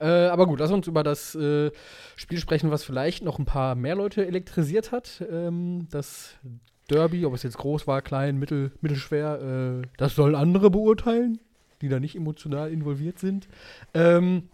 Äh, 0.00 0.06
aber 0.06 0.46
gut, 0.46 0.60
lass 0.60 0.70
uns 0.70 0.86
über 0.86 1.02
das 1.02 1.34
äh, 1.34 1.70
Spiel 2.16 2.38
sprechen, 2.38 2.70
was 2.70 2.84
vielleicht 2.84 3.24
noch 3.24 3.38
ein 3.38 3.44
paar 3.44 3.74
mehr 3.74 3.94
Leute 3.94 4.26
elektrisiert 4.26 4.92
hat. 4.92 5.24
Ähm, 5.30 5.88
das 5.90 6.36
Derby, 6.88 7.26
ob 7.26 7.34
es 7.34 7.42
jetzt 7.42 7.58
groß 7.58 7.86
war, 7.86 8.00
klein, 8.02 8.38
mittel, 8.38 8.72
mittelschwer, 8.80 9.82
äh, 9.82 9.86
das 9.96 10.14
sollen 10.14 10.34
andere 10.34 10.70
beurteilen, 10.70 11.38
die 11.82 11.88
da 11.88 12.00
nicht 12.00 12.16
emotional 12.16 12.70
involviert 12.70 13.18
sind. 13.18 13.48
Ähm, 13.92 14.48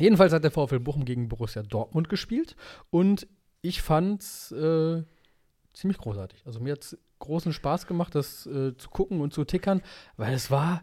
jedenfalls 0.00 0.32
hat 0.32 0.44
der 0.44 0.50
VfL 0.50 0.80
Bochum 0.80 1.04
gegen 1.04 1.28
Borussia 1.28 1.62
Dortmund 1.62 2.08
gespielt 2.08 2.56
und 2.90 3.26
ich 3.62 3.82
fand's 3.82 4.52
äh, 4.52 5.02
ziemlich 5.72 5.98
großartig. 5.98 6.42
Also 6.46 6.60
mir 6.60 6.72
hat's 6.72 6.96
großen 7.18 7.52
Spaß 7.52 7.86
gemacht, 7.86 8.14
das 8.14 8.46
äh, 8.46 8.76
zu 8.76 8.90
gucken 8.90 9.20
und 9.20 9.32
zu 9.32 9.44
tickern, 9.44 9.82
weil 10.16 10.34
es 10.34 10.50
war, 10.50 10.82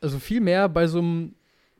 also 0.00 0.18
viel 0.18 0.40
mehr 0.40 0.68
bei 0.68 0.86
so 0.86 0.98
einem, 0.98 1.34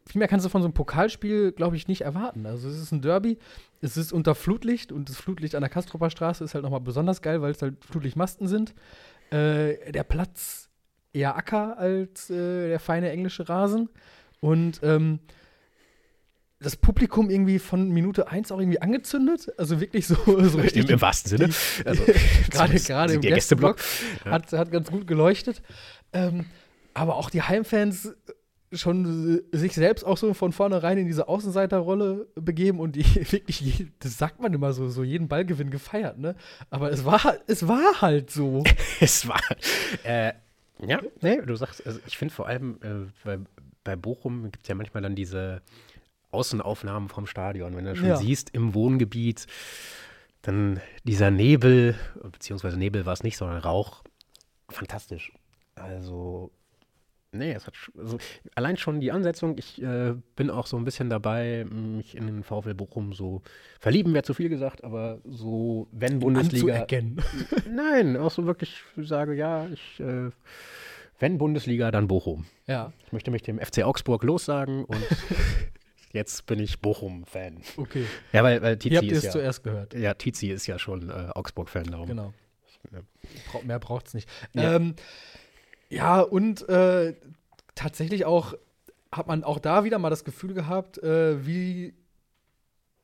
viel 0.07 0.19
mehr 0.19 0.29
kannst 0.29 0.45
du 0.45 0.51
von 0.51 0.63
so 0.63 0.67
einem 0.67 0.75
Pokalspiel, 0.75 1.53
glaube 1.53 1.77
ich, 1.77 1.89
nicht 1.89 2.03
erwarten. 2.03 2.47
Also 2.47 2.69
es 2.69 2.79
ist 2.79 2.93
ein 2.93 3.03
Derby, 3.03 3.39
es 3.81 3.97
ist 3.97 4.13
unter 4.13 4.35
Flutlicht 4.35 4.93
und 4.93 5.09
das 5.09 5.17
Flutlicht 5.17 5.55
an 5.55 5.63
der 5.63 5.71
Kastropper 5.71 6.11
Straße 6.11 6.45
ist 6.45 6.55
halt 6.55 6.65
nochmal 6.65 6.81
besonders 6.81 7.23
geil, 7.23 7.43
weil 7.43 7.53
es 7.53 7.63
halt 7.63 7.85
Flutlichtmasten 7.85 8.49
sind. 8.49 8.75
Äh, 9.31 9.93
der 9.93 10.05
Platz 10.05 10.69
eher 11.13 11.37
Acker 11.37 11.79
als 11.79 12.29
äh, 12.31 12.69
der 12.69 12.81
feine 12.81 13.11
englische 13.11 13.49
Rasen. 13.49 13.89
Und 14.41 14.81
ähm, 14.83 15.21
das 16.65 16.77
Publikum 16.77 17.31
irgendwie 17.31 17.59
von 17.59 17.91
Minute 17.91 18.29
1 18.29 18.51
auch 18.51 18.59
irgendwie 18.59 18.81
angezündet. 18.81 19.53
Also 19.59 19.81
wirklich 19.81 20.07
so, 20.07 20.17
so 20.25 20.59
richtig. 20.59 20.85
Im, 20.85 20.95
Im, 20.95 21.01
wahrsten 21.01 21.31
Sinne. 21.31 21.55
Also, 21.85 22.03
gerade 22.51 22.81
gerade 22.81 23.13
im 23.15 23.21
Gästeblock 23.21 23.79
hat, 24.25 24.53
hat 24.53 24.71
ganz 24.71 24.91
gut 24.91 25.07
geleuchtet. 25.07 25.63
Ähm, 26.13 26.47
aber 26.95 27.17
auch 27.17 27.31
die 27.31 27.43
Heimfans 27.43 28.15
schon 28.73 29.43
sich 29.53 29.75
selbst 29.75 30.05
auch 30.05 30.17
so 30.17 30.35
von 30.35 30.53
vornherein 30.53 30.99
in 30.99 31.07
diese 31.07 31.29
Außenseiterrolle 31.29 32.27
begeben 32.35 32.81
und 32.81 32.97
die 32.97 33.05
wirklich, 33.33 33.87
das 33.99 34.19
sagt 34.19 34.41
man 34.41 34.53
immer 34.53 34.73
so, 34.73 34.89
so 34.89 35.05
jeden 35.05 35.29
Ballgewinn 35.29 35.71
gefeiert, 35.71 36.19
ne? 36.19 36.35
Aber 36.71 36.91
es 36.91 37.05
war, 37.05 37.37
es 37.47 37.69
war 37.69 38.01
halt 38.01 38.31
so. 38.31 38.65
es 39.01 39.29
war, 39.29 39.41
äh, 40.05 40.33
ja, 40.81 41.01
nee, 41.21 41.41
du 41.41 41.55
sagst, 41.57 41.87
also 41.87 42.01
ich 42.07 42.19
finde 42.19 42.35
vor 42.35 42.47
allem 42.47 42.79
äh, 42.83 43.11
bei, 43.25 43.39
bei 43.85 43.97
Bochum 43.97 44.51
gibt 44.51 44.65
es 44.65 44.69
ja 44.69 44.75
manchmal 44.75 45.03
dann 45.03 45.15
diese 45.15 45.63
Außenaufnahmen 46.35 47.09
vom 47.09 47.27
Stadion. 47.27 47.77
Wenn 47.77 47.85
du 47.85 47.97
schon 47.97 48.09
ja. 48.09 48.17
siehst, 48.17 48.51
im 48.51 48.75
Wohngebiet, 48.75 49.47
dann 50.43 50.81
dieser 51.05 51.31
Nebel, 51.31 51.95
beziehungsweise 52.23 52.79
Nebel 52.79 53.07
war 53.07 53.15
es 53.15 53.23
nicht, 53.23 53.37
sondern 53.37 53.59
Rauch, 53.59 54.05
fantastisch. 54.69 55.33
Also, 55.75 56.51
nee, 57.33 57.53
es 57.53 57.67
hat 57.67 57.75
also, 57.97 58.19
allein 58.55 58.77
schon 58.77 59.01
die 59.01 59.11
Ansetzung. 59.11 59.57
Ich 59.59 59.81
äh, 59.83 60.15
bin 60.37 60.51
auch 60.51 60.67
so 60.67 60.77
ein 60.77 60.85
bisschen 60.85 61.09
dabei, 61.09 61.65
mich 61.65 62.17
in 62.17 62.27
den 62.27 62.43
VfL 62.43 62.75
Bochum 62.75 63.13
so 63.13 63.43
verlieben, 63.81 64.13
wäre 64.13 64.25
zu 64.25 64.35
viel 64.35 64.49
gesagt, 64.49 64.85
aber 64.85 65.21
so, 65.25 65.89
wenn 65.93 66.19
Bundesliga. 66.19 66.75
Anzuerkennen. 66.75 67.23
Nein, 67.71 68.17
auch 68.17 68.31
so 68.31 68.45
wirklich 68.47 68.83
sage, 68.97 69.35
ja, 69.35 69.67
ich. 69.69 70.01
Äh, 70.01 70.31
wenn 71.19 71.39
Bundesliga, 71.39 71.91
dann 71.91 72.09
Bochum. 72.09 72.45
Ja. 72.67 72.93
Ich 73.07 73.13
möchte 73.13 73.31
mich 73.31 73.43
dem 73.43 73.59
FC 73.59 73.85
Augsburg 73.85 74.25
lossagen 74.25 74.85
und 74.85 75.01
jetzt 76.15 76.47
bin 76.47 76.61
ich 76.61 76.81
Bochum-Fan. 76.81 77.61
Okay. 77.77 78.07
Ja, 78.33 78.43
weil, 78.43 78.63
weil 78.63 78.79
Tizi 78.79 78.95
Ihr 78.95 78.99
habt 79.01 79.11
ist 79.11 79.19
es 79.19 79.25
ja, 79.25 79.31
zuerst 79.33 79.63
gehört. 79.63 79.95
Ja, 79.95 80.15
Tizi 80.15 80.49
ist 80.49 80.67
ja 80.67 80.79
schon 80.79 81.11
äh, 81.11 81.31
Augsburg-Fan, 81.35 81.85
darum. 81.85 82.07
Genau. 82.07 82.33
Ja. 82.93 83.01
Bra 83.51 83.61
mehr 83.65 83.79
braucht 83.79 84.07
es 84.07 84.15
nicht. 84.15 84.29
Ja. 84.55 84.77
Ähm, 84.77 84.95
ja, 85.89 86.21
und 86.21 86.69
äh, 86.69 87.15
tatsächlich 87.75 88.25
auch 88.25 88.55
hat 89.13 89.27
man 89.27 89.45
auch 89.45 89.59
da 89.59 89.85
wieder 89.85 89.99
mal 89.99 90.11
das 90.11 90.25
Gefühl 90.25 90.55
gehabt, 90.55 90.99
äh, 91.03 91.47
wie 91.47 91.95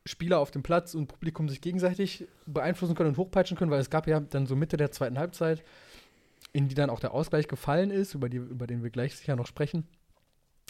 Spieler 0.05 0.39
auf 0.39 0.51
dem 0.51 0.63
Platz 0.63 0.93
und 0.95 1.07
Publikum 1.07 1.47
sich 1.47 1.61
gegenseitig 1.61 2.27
beeinflussen 2.45 2.95
können 2.95 3.09
und 3.09 3.17
hochpeitschen 3.17 3.57
können, 3.57 3.71
weil 3.71 3.81
es 3.81 3.89
gab 3.89 4.07
ja 4.07 4.19
dann 4.19 4.47
so 4.47 4.55
Mitte 4.55 4.77
der 4.77 4.91
zweiten 4.91 5.19
Halbzeit, 5.19 5.63
in 6.53 6.67
die 6.67 6.75
dann 6.75 6.89
auch 6.89 6.99
der 6.99 7.13
Ausgleich 7.13 7.47
gefallen 7.47 7.91
ist, 7.91 8.13
über, 8.13 8.29
die, 8.29 8.37
über 8.37 8.67
den 8.67 8.83
wir 8.83 8.89
gleich 8.89 9.15
sicher 9.15 9.35
noch 9.35 9.47
sprechen. 9.47 9.87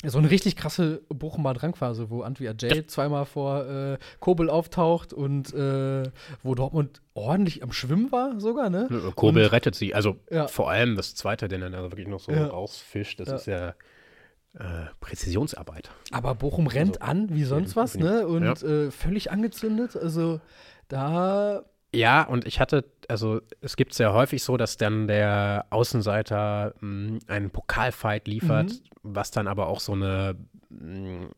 So 0.04 0.18
eine 0.18 0.32
richtig 0.32 0.56
krasse 0.56 1.02
Bochumer 1.10 1.54
Drangphase, 1.54 2.10
wo 2.10 2.24
Antwi 2.24 2.48
Ajay 2.50 2.88
zweimal 2.88 3.26
vor 3.26 3.66
äh, 3.68 3.98
Kobel 4.20 4.50
auftaucht 4.50 5.14
und 5.14 5.54
äh, 5.54 6.04
wo 6.42 6.56
Dortmund 6.56 7.02
ordentlich 7.14 7.62
am 7.62 7.72
Schwimmen 7.72 8.12
war 8.12 8.40
sogar, 8.40 8.70
ne? 8.72 8.88
Kobel 9.16 9.46
und, 9.46 9.52
rettet 9.52 9.76
sie. 9.76 9.94
Also 9.94 10.18
ja. 10.32 10.48
vor 10.48 10.72
allem 10.72 10.96
das 10.96 11.14
Zweite, 11.14 11.48
den 11.48 11.62
er 11.62 11.70
da 11.70 11.84
wirklich 11.84 12.08
noch 12.08 12.20
so 12.20 12.32
Ja. 12.32 12.48
rausfischt, 12.48 13.20
das 13.20 13.30
Ja. 13.30 13.36
ist 13.36 13.46
ja 13.46 13.70
äh, 14.60 14.88
Präzisionsarbeit. 15.00 15.92
Aber 16.12 16.36
Bochum 16.36 16.68
rennt 16.68 17.02
Also, 17.02 17.12
an 17.12 17.30
wie 17.36 17.44
sonst 17.44 17.76
was, 17.76 17.96
ne? 17.96 18.28
Und 18.28 18.64
äh, 18.64 18.92
völlig 18.92 19.32
angezündet. 19.32 19.96
Also 19.96 20.42
da 20.90 21.64
Ja, 21.94 22.24
und 22.24 22.46
ich 22.48 22.60
hatte, 22.60 22.86
also 23.08 23.40
es 23.62 23.76
gibt 23.78 23.92
es 23.94 23.98
ja 24.00 24.14
häufig 24.14 24.44
so, 24.44 24.58
dass 24.58 24.78
dann 24.78 25.08
der 25.08 25.68
Außenseiter 25.70 26.74
mh, 26.82 27.20
einen 27.28 27.52
Pokalfight 27.52 28.28
liefert, 28.28 28.72
Mhm. 28.72 28.80
Was 29.04 29.32
dann 29.32 29.48
aber 29.48 29.68
auch 29.68 29.80
so 29.80 29.94
eine 29.94 30.36
mh, 30.70 31.30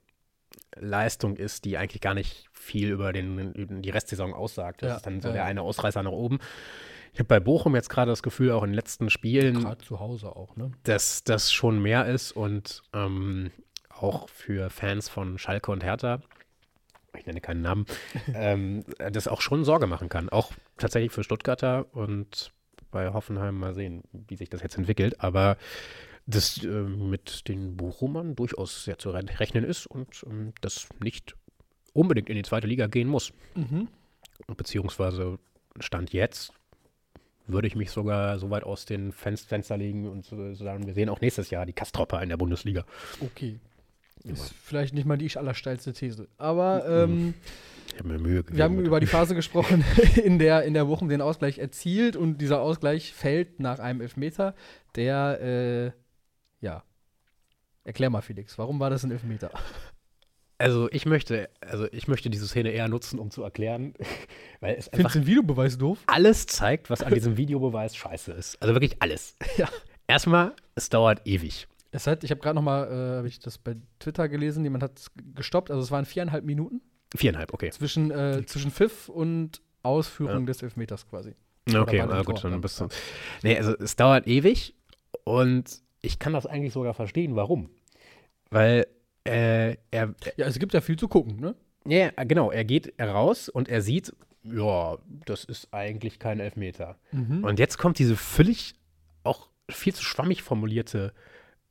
Leistung 0.76 1.36
ist, 1.38 1.66
die 1.66 1.78
eigentlich 1.78 2.02
gar 2.02 2.14
nicht 2.14 2.48
viel 2.52 2.90
über, 2.92 3.14
den, 3.14 3.54
über 3.54 3.76
die 3.76 3.90
Restsaison 3.90 4.34
aussagt. 4.34 4.82
Das 4.82 4.90
Ja, 4.90 4.96
ist 4.98 5.06
dann 5.06 5.22
so 5.22 5.30
ja, 5.30 5.34
der 5.36 5.46
eine 5.46 5.62
Ausreißer 5.62 6.04
nach 6.04 6.12
oben. 6.12 6.40
Ich 7.14 7.20
habe 7.20 7.28
bei 7.28 7.40
Bochum 7.40 7.76
jetzt 7.76 7.90
gerade 7.90 8.10
das 8.12 8.24
Gefühl, 8.24 8.52
auch 8.52 8.64
in 8.64 8.72
den 8.72 8.76
letzten 8.76 9.10
Spielen, 9.10 9.62
gerade 9.62 9.84
zu 9.84 10.00
Hause 10.00 10.36
auch, 10.36 10.56
ne? 10.56 10.72
dass 10.84 11.24
das 11.24 11.52
schon 11.54 11.80
mehr 11.82 12.08
ist 12.08 12.32
und 12.32 12.82
ähm, 12.94 13.52
auch 13.90 14.30
für 14.30 14.70
Fans 14.72 15.10
von 15.10 15.38
Schalke 15.38 15.72
und 15.72 15.84
Hertha, 15.84 16.22
ich 17.16 17.28
nenne 17.28 17.40
keinen 17.42 17.62
Namen, 17.62 17.86
ähm, 18.34 18.84
das 18.98 19.28
auch 19.28 19.42
schon 19.42 19.64
Sorge 19.64 19.86
machen 19.86 20.10
kann. 20.10 20.30
Auch 20.30 20.54
tatsächlich 20.78 21.12
für 21.12 21.24
Stuttgarter 21.24 21.86
und 21.94 22.52
bei 22.90 23.14
Hoffenheim 23.14 23.60
mal 23.60 23.76
sehen, 23.76 24.04
wie 24.12 24.36
sich 24.36 24.50
das 24.50 24.64
jetzt 24.64 24.78
entwickelt. 24.78 25.20
Aber 25.22 25.58
das 26.26 26.64
äh, 26.64 26.68
mit 26.68 27.48
den 27.48 27.76
Bochumern 27.78 28.36
durchaus 28.36 28.86
sehr 28.86 28.98
zu 28.98 29.10
re- 29.12 29.26
rechnen 29.40 29.64
ist 29.64 29.88
und 29.88 30.24
ähm, 30.26 30.54
das 30.62 30.88
nicht 31.02 31.36
unbedingt 31.94 32.30
in 32.30 32.36
die 32.36 32.44
zweite 32.44 32.68
Liga 32.68 32.88
gehen 32.88 33.08
muss. 33.08 33.34
Mhm. 33.56 33.88
Beziehungsweise 34.58 35.38
Stand 35.80 36.14
jetzt 36.14 36.54
würde 37.46 37.68
ich 37.68 37.76
mich 37.76 37.92
sogar 37.92 38.40
so 38.40 38.50
weit 38.50 38.64
aus 38.64 38.86
den 38.86 39.12
Fenst 39.12 39.48
Fenster 39.50 39.76
legen 39.78 40.08
und 40.10 40.26
so 40.26 40.54
sagen, 40.54 40.86
wir 40.88 40.94
sehen 40.94 41.10
auch 41.10 41.20
nächstes 41.22 41.50
Jahr 41.50 41.66
die 41.66 41.74
Kastropper 41.74 42.22
in 42.22 42.30
der 42.30 42.38
Bundesliga. 42.38 42.86
Okay. 43.20 43.60
Ist 44.24 44.54
vielleicht 44.64 44.94
nicht 44.94 45.06
mal 45.06 45.18
die 45.18 45.30
allersteilste 45.36 45.92
These. 45.92 46.30
Aber 46.38 46.86
ähm, 46.88 47.34
mir 48.04 48.18
Mühe 48.18 48.38
gegeben. 48.38 48.56
wir 48.58 48.64
haben 48.64 48.80
über 48.80 49.02
die 49.02 49.06
Phase 49.06 49.36
gesprochen, 49.36 49.84
in 50.24 50.40
der, 50.40 50.64
in 50.64 50.74
der 50.74 50.88
Wochen 50.88 51.10
den 51.10 51.20
Ausgleich 51.20 51.58
erzielt 51.58 52.16
und 52.16 52.38
dieser 52.38 52.62
Ausgleich 52.62 53.14
fällt 53.14 53.60
nach 53.60 53.80
einem 53.80 54.00
Elfmeter, 54.00 54.56
der, 54.96 55.42
äh, 55.94 56.03
ja. 56.64 56.84
Erklär 57.84 58.10
mal, 58.10 58.22
Felix, 58.22 58.58
warum 58.58 58.80
war 58.80 58.90
das 58.90 59.04
ein 59.04 59.12
Elfmeter? 59.12 59.52
also 60.58 60.90
ich 60.92 61.06
möchte, 61.06 61.50
also 61.60 61.88
ich 61.92 62.08
möchte 62.08 62.30
diese 62.30 62.48
Szene 62.48 62.72
eher 62.72 62.88
nutzen, 62.88 63.20
um 63.20 63.30
zu 63.30 63.44
erklären, 63.44 63.94
weil 64.62 64.76
es 64.76 64.86
Findest 64.86 64.94
einfach 64.94 65.12
du 65.14 65.20
den 65.20 65.28
Videobeweis 65.28 65.78
doof? 65.78 66.00
alles 66.06 66.46
zeigt, 66.46 66.90
was 66.90 67.04
an 67.04 67.14
diesem 67.14 67.36
Videobeweis 67.38 67.96
scheiße 67.96 68.32
ist. 68.32 68.62
Also 68.62 68.74
wirklich 68.74 69.02
alles. 69.02 69.36
Ja. 69.58 69.68
Erstmal, 70.08 70.54
es 70.76 70.90
dauert 70.90 71.22
ewig. 71.26 71.68
Es 71.92 72.08
hat, 72.08 72.24
ich 72.24 72.32
habe 72.32 72.42
gerade 72.42 72.56
noch 72.56 72.62
mal, 72.64 72.88
äh, 72.88 73.18
habe 73.18 73.28
ich 73.28 73.40
das 73.40 73.58
bei 73.58 73.76
Twitter 74.00 74.28
gelesen, 74.28 74.64
jemand 74.64 74.84
hat 74.84 74.98
es 75.00 75.12
gestoppt, 75.36 75.70
also 75.72 75.82
es 75.84 75.92
waren 75.92 76.06
viereinhalb 76.06 76.44
Minuten 76.44 76.82
Viereinhalb, 77.16 77.54
okay. 77.54 77.70
zwischen, 77.70 78.10
äh, 78.12 78.44
zwischen 78.46 78.72
Pfiff 78.72 79.08
und 79.10 79.62
Ausführung 79.84 80.40
Ja. 80.42 80.46
des 80.46 80.64
Elfmeters 80.64 81.08
quasi. 81.08 81.36
Okay, 81.74 82.04
na 82.08 82.24
gut, 82.24 82.44
dann 82.44 82.60
bist 82.62 82.80
du. 82.82 82.88
Nee, 83.44 83.58
also 83.58 83.78
es 83.78 83.96
dauert 83.96 84.28
ewig 84.28 84.76
und 85.24 85.83
ich 86.04 86.20
kann 86.20 86.34
das 86.34 86.46
eigentlich 86.46 86.74
sogar 86.74 86.94
verstehen, 86.94 87.36
warum. 87.36 87.70
Weil 88.52 88.86
äh, 89.24 89.78
er, 89.90 90.14
Ja, 90.38 90.46
es 90.46 90.60
gibt 90.60 90.74
ja 90.74 90.82
viel 90.82 90.98
zu 91.00 91.08
gucken, 91.08 91.40
ne? 91.40 91.56
ja, 91.86 92.12
genau, 92.24 92.52
er 92.52 92.64
geht 92.66 92.94
raus 93.02 93.50
und 93.50 93.68
er 93.68 93.82
sieht, 93.82 94.14
ja, 94.44 94.98
das 95.26 95.46
ist 95.46 95.74
eigentlich 95.74 96.20
kein 96.20 96.40
Elfmeter. 96.40 96.98
Mhm. 97.12 97.44
Und 97.44 97.60
jetzt 97.60 97.78
kommt 97.78 97.98
diese 97.98 98.16
völlig 98.16 98.76
auch 99.24 99.50
viel 99.70 99.94
zu 99.94 100.04
schwammig 100.04 100.44
formulierte 100.44 101.14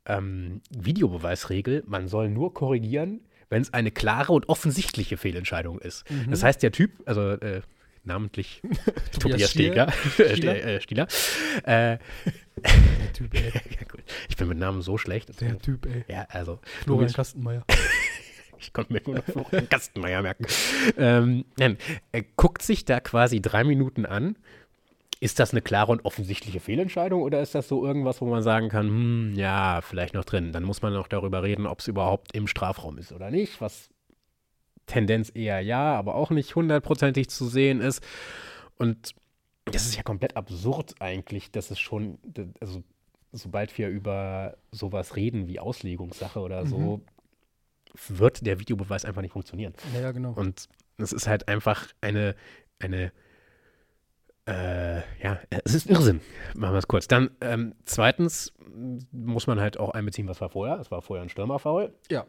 ähm, 0.07 0.63
Videobeweisregel, 0.71 1.85
man 1.87 2.09
soll 2.09 2.31
nur 2.31 2.55
korrigieren, 2.55 3.21
wenn 3.51 3.63
es 3.63 3.73
eine 3.73 3.91
klare 3.91 4.33
und 4.33 4.49
offensichtliche 4.49 5.19
Fehlentscheidung 5.19 5.79
ist. 5.79 6.11
Mhm. 6.11 6.31
Das 6.31 6.43
heißt, 6.43 6.63
der 6.63 6.73
Typ, 6.73 7.03
also 7.07 7.33
äh, 7.33 7.61
namentlich 8.05 8.63
Tobias 9.21 9.51
Steger, 9.51 9.93
Stieler? 9.93 10.35
Ste- 10.37 10.63
äh, 10.63 10.81
Stieler, 10.81 11.07
äh, 11.65 11.99
Der 12.63 13.13
Typ, 13.13 13.35
ey. 13.35 13.43
ja, 13.55 13.87
gut. 13.91 14.03
ich 14.29 14.37
bin 14.37 14.49
mit 14.49 14.59
Namen 14.59 14.83
so 14.83 14.99
schlecht. 14.99 15.41
Der 15.41 15.59
Typ, 15.59 15.87
ey. 15.87 16.05
Ja, 16.09 16.27
also 16.31 16.59
Florian 16.85 17.09
Tobias- 17.09 17.15
Kastenmeier. 17.17 17.65
ich 18.59 18.73
konnte 18.73 18.93
mir 18.93 19.03
nur 19.05 19.17
noch 19.17 19.25
Florian 19.25 19.69
Kastenmeier 19.69 20.23
merken. 20.23 20.47
Ähm, 20.97 21.45
nein, 21.59 21.77
er 22.13 22.23
guckt 22.37 22.63
sich 22.63 22.85
da 22.85 23.01
quasi 23.01 23.41
drei 23.41 23.65
Minuten 23.65 24.07
an. 24.07 24.37
Ist 25.21 25.39
das 25.39 25.53
eine 25.53 25.63
klare 25.63 25.93
und 25.93 26.05
offensichtliche 26.05 26.59
Fehlentscheidung 26.59 27.23
oder 27.23 27.41
ist 27.43 27.55
das 27.55 27.69
so 27.69 27.87
irgendwas, 27.87 28.21
wo 28.21 28.27
man 28.27 28.43
sagen 28.43 28.69
kann, 28.71 28.89
hm, 28.89 29.33
ja, 29.37 29.81
vielleicht 29.81 30.15
noch 30.15 30.25
drin? 30.25 30.51
Dann 30.51 30.65
muss 30.65 30.83
man 30.83 30.93
noch 30.93 31.07
darüber 31.07 31.45
reden, 31.45 31.67
ob 31.69 31.79
es 31.79 31.87
überhaupt 31.87 32.35
im 32.35 32.49
Strafraum 32.49 32.99
ist 32.99 33.13
oder 33.13 33.31
nicht, 33.31 33.61
was 33.61 33.89
Tendenz 34.93 35.31
eher 35.35 35.61
ja, 35.61 35.95
aber 35.95 36.15
auch 36.15 36.31
nicht 36.31 36.55
hundertprozentig 36.55 37.29
zu 37.31 37.47
sehen 37.47 37.81
ist. 37.81 38.03
Und 38.77 39.15
das 39.65 39.87
ist 39.87 39.97
ja 39.97 40.03
komplett 40.03 40.37
absurd 40.37 40.95
eigentlich, 41.01 41.51
dass 41.51 41.71
es 41.71 41.79
schon, 41.79 42.19
also 42.61 42.83
sobald 43.33 43.77
wir 43.79 43.89
über 43.89 44.57
sowas 44.71 45.17
reden 45.17 45.47
wie 45.49 45.59
Auslegungssache 45.61 46.41
oder 46.41 46.67
so, 46.67 47.01
wird 48.09 48.45
der 48.47 48.59
Videobeweis 48.61 49.05
einfach 49.05 49.23
nicht 49.23 49.33
funktionieren. 49.33 49.75
Ja, 49.95 50.01
ja, 50.01 50.13
genau. 50.13 50.33
Und 50.33 50.69
es 50.99 51.13
ist 51.13 51.27
halt 51.27 51.49
einfach 51.49 51.89
eine, 52.01 52.35
eine 52.79 53.13
Äh, 54.45 55.03
ja, 55.23 55.39
es 55.65 55.75
ist 55.75 55.89
Irrsinn. 55.89 56.21
Machen 56.57 56.75
wir 56.75 56.79
es 56.79 56.89
kurz. 56.89 57.07
Dann 57.07 57.31
ähm, 57.41 57.75
zweitens 57.85 58.53
muss 59.13 59.47
man 59.47 59.61
halt 59.61 59.79
auch 59.79 59.91
einbeziehen, 59.91 60.27
was 60.27 60.41
war 60.41 60.49
vorher. 60.49 60.81
Es 60.81 60.91
war 60.91 61.01
vorher 61.01 61.23
ein 61.23 61.29
Stürmerfoul. 61.29 61.95
Ja. 62.11 62.27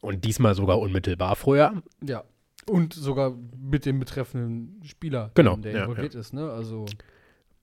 Und 0.00 0.24
diesmal 0.24 0.54
sogar 0.54 0.78
unmittelbar 0.78 1.36
vorher. 1.36 1.82
Ja. 2.02 2.24
Und 2.68 2.94
sogar 2.94 3.34
mit 3.60 3.86
dem 3.86 4.00
betreffenden 4.00 4.80
Spieler, 4.84 5.30
Genau, 5.34 5.56
der 5.56 5.72
ja, 5.72 5.82
involviert 5.84 6.14
ist. 6.14 6.32
Ne? 6.32 6.50
Also, 6.50 6.86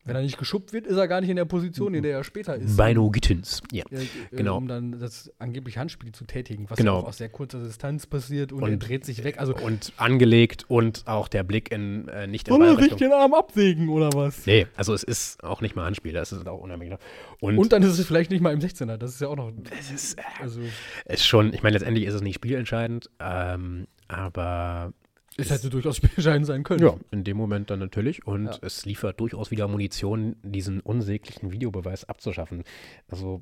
wenn 0.05 0.15
er 0.15 0.21
nicht 0.21 0.37
geschubbt 0.37 0.73
wird, 0.73 0.85
ist 0.87 0.97
er 0.97 1.07
gar 1.07 1.21
nicht 1.21 1.29
in 1.29 1.35
der 1.37 1.45
Position, 1.45 1.93
in 1.93 2.03
der 2.03 2.11
er 2.17 2.23
später 2.23 2.55
ist. 2.55 2.75
Beino 2.75 3.09
Gittins. 3.09 3.61
Ja. 3.71 3.83
Ja, 3.89 3.99
äh, 3.99 4.05
genau. 4.31 4.57
Um 4.57 4.67
dann 4.67 4.99
das 4.99 5.31
angeblich 5.39 5.77
Handspiel 5.77 6.11
zu 6.11 6.25
tätigen, 6.25 6.69
was 6.69 6.77
Genau. 6.77 6.99
aus 7.01 7.17
sehr 7.17 7.29
kurzer 7.29 7.63
Distanz 7.63 8.05
passiert 8.05 8.51
und, 8.51 8.63
Und- 8.63 8.69
er 8.71 8.77
dreht 8.77 9.05
sich 9.05 9.23
weg. 9.23 9.39
Also, 9.39 9.55
Und 9.55 9.93
angelegt 9.97 10.65
und 10.67 11.03
auch 11.07 11.27
der 11.27 11.43
Blick 11.43 11.71
in 11.71 12.07
äh, 12.09 12.27
nicht 12.27 12.47
in 12.47 12.53
soll 12.55 12.65
er 12.65 12.75
sich 12.81 12.93
den 12.95 13.11
Arm 13.13 13.33
absägen 13.33 13.89
oder 13.89 14.09
was? 14.13 14.45
Nee, 14.45 14.67
also 14.75 14.93
es 14.93 15.03
ist 15.03 15.43
auch 15.43 15.61
nicht 15.61 15.75
mal 15.75 15.85
Handspiel, 15.85 16.13
das 16.13 16.31
ist 16.31 16.47
auch 16.47 16.59
unheimlich. 16.61 16.93
Und, 17.39 17.57
Und 17.57 17.71
dann 17.71 17.81
ist 17.83 17.97
es 17.97 18.05
vielleicht 18.05 18.29
nicht 18.31 18.41
mal 18.41 18.53
im 18.53 18.59
16er, 18.59 18.97
das 18.97 19.11
ist 19.11 19.21
ja 19.21 19.27
auch 19.29 19.35
noch. 19.37 19.51
es 19.79 19.91
ist, 19.91 20.17
äh, 20.19 20.21
Also, 20.41 20.59
ist 21.05 21.25
schon, 21.25 21.53
ich 21.53 21.63
meine, 21.63 21.75
letztendlich 21.77 22.05
ist 22.05 22.13
es 22.13 22.21
nicht 22.21 22.35
spielentscheidend, 22.35 23.09
ähm, 23.19 23.87
aber 24.07 24.93
es 25.37 25.49
hätte 25.49 25.69
durchaus 25.69 25.97
spielentscheidend 25.97 26.45
sein 26.45 26.63
können. 26.63 26.83
Ja, 26.83 26.95
in 27.11 27.23
dem 27.23 27.37
Moment 27.37 27.69
dann 27.69 27.79
natürlich. 27.79 28.25
Und 28.25 28.45
Ja. 28.45 28.57
es 28.61 28.85
liefert 28.85 29.19
durchaus 29.19 29.51
wieder 29.51 29.67
Munition, 29.67 30.35
diesen 30.43 30.79
unsäglichen 30.79 31.51
Videobeweis 31.51 32.05
abzuschaffen. 32.07 32.63
Also 33.07 33.41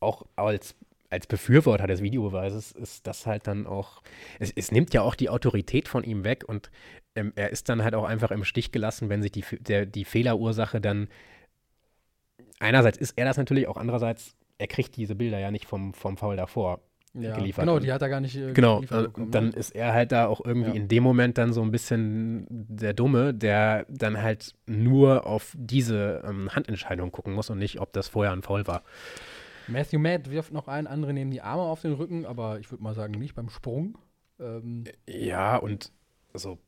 auch 0.00 0.26
als, 0.36 0.74
als 1.10 1.26
Befürworter 1.26 1.86
des 1.86 2.02
Videobeweises 2.02 2.72
ist 2.72 3.06
das 3.06 3.26
halt 3.26 3.46
dann 3.46 3.66
auch, 3.66 4.02
es, 4.38 4.52
es 4.54 4.70
nimmt 4.72 4.94
ja 4.94 5.02
auch 5.02 5.14
die 5.14 5.28
Autorität 5.30 5.88
von 5.88 6.04
ihm 6.04 6.24
weg 6.24 6.44
und 6.46 6.70
ähm, 7.16 7.32
er 7.34 7.50
ist 7.50 7.68
dann 7.68 7.82
halt 7.82 7.94
auch 7.94 8.04
einfach 8.04 8.30
im 8.30 8.44
Stich 8.44 8.70
gelassen, 8.72 9.08
wenn 9.08 9.22
sich 9.22 9.32
die, 9.32 9.44
der, 9.60 9.86
die 9.86 10.04
Fehlerursache 10.04 10.80
dann, 10.80 11.08
einerseits 12.60 12.98
ist 12.98 13.14
er 13.16 13.24
das 13.24 13.36
natürlich, 13.36 13.66
auch 13.68 13.76
andererseits, 13.76 14.36
er 14.58 14.66
kriegt 14.66 14.96
diese 14.96 15.14
Bilder 15.14 15.38
ja 15.38 15.50
nicht 15.50 15.64
vom, 15.66 15.94
vom 15.94 16.16
Foul 16.16 16.36
davor. 16.36 16.80
Ja, 17.14 17.34
geliefert. 17.36 17.64
Genau, 17.64 17.78
die 17.78 17.92
hat 17.92 18.02
er 18.02 18.08
gar 18.08 18.20
nicht. 18.20 18.36
Äh, 18.36 18.52
Genau, 18.52 18.80
bekommen, 18.80 19.30
dann 19.30 19.46
ne? 19.50 19.56
ist 19.56 19.70
er 19.74 19.92
halt 19.92 20.12
da 20.12 20.26
auch 20.26 20.44
irgendwie 20.44 20.70
Ja. 20.70 20.74
in 20.76 20.88
dem 20.88 21.02
Moment 21.02 21.38
dann 21.38 21.52
so 21.52 21.62
ein 21.62 21.70
bisschen 21.70 22.46
der 22.50 22.92
Dumme, 22.92 23.32
der 23.34 23.86
dann 23.88 24.20
halt 24.22 24.54
nur 24.66 25.26
auf 25.26 25.54
diese 25.56 26.22
ähm, 26.26 26.54
Handentscheidung 26.54 27.10
gucken 27.10 27.32
muss 27.32 27.50
und 27.50 27.58
nicht, 27.58 27.80
ob 27.80 27.92
das 27.92 28.08
vorher 28.08 28.32
ein 28.32 28.42
Foul 28.42 28.66
war. 28.66 28.82
Matthew 29.68 29.98
Matt 29.98 30.30
wirft 30.30 30.52
noch 30.52 30.68
ein, 30.68 30.86
andere 30.86 31.12
nehmen 31.12 31.30
die 31.30 31.42
Arme 31.42 31.62
auf 31.62 31.82
den 31.82 31.92
Rücken, 31.92 32.24
aber 32.24 32.58
ich 32.58 32.70
würde 32.70 32.82
mal 32.82 32.94
sagen, 32.94 33.12
nicht 33.18 33.34
beim 33.34 33.50
Sprung. 33.50 33.98
Ähm, 34.40 34.84
Ja, 35.06 35.56
und 35.56 35.92
so. 36.34 36.58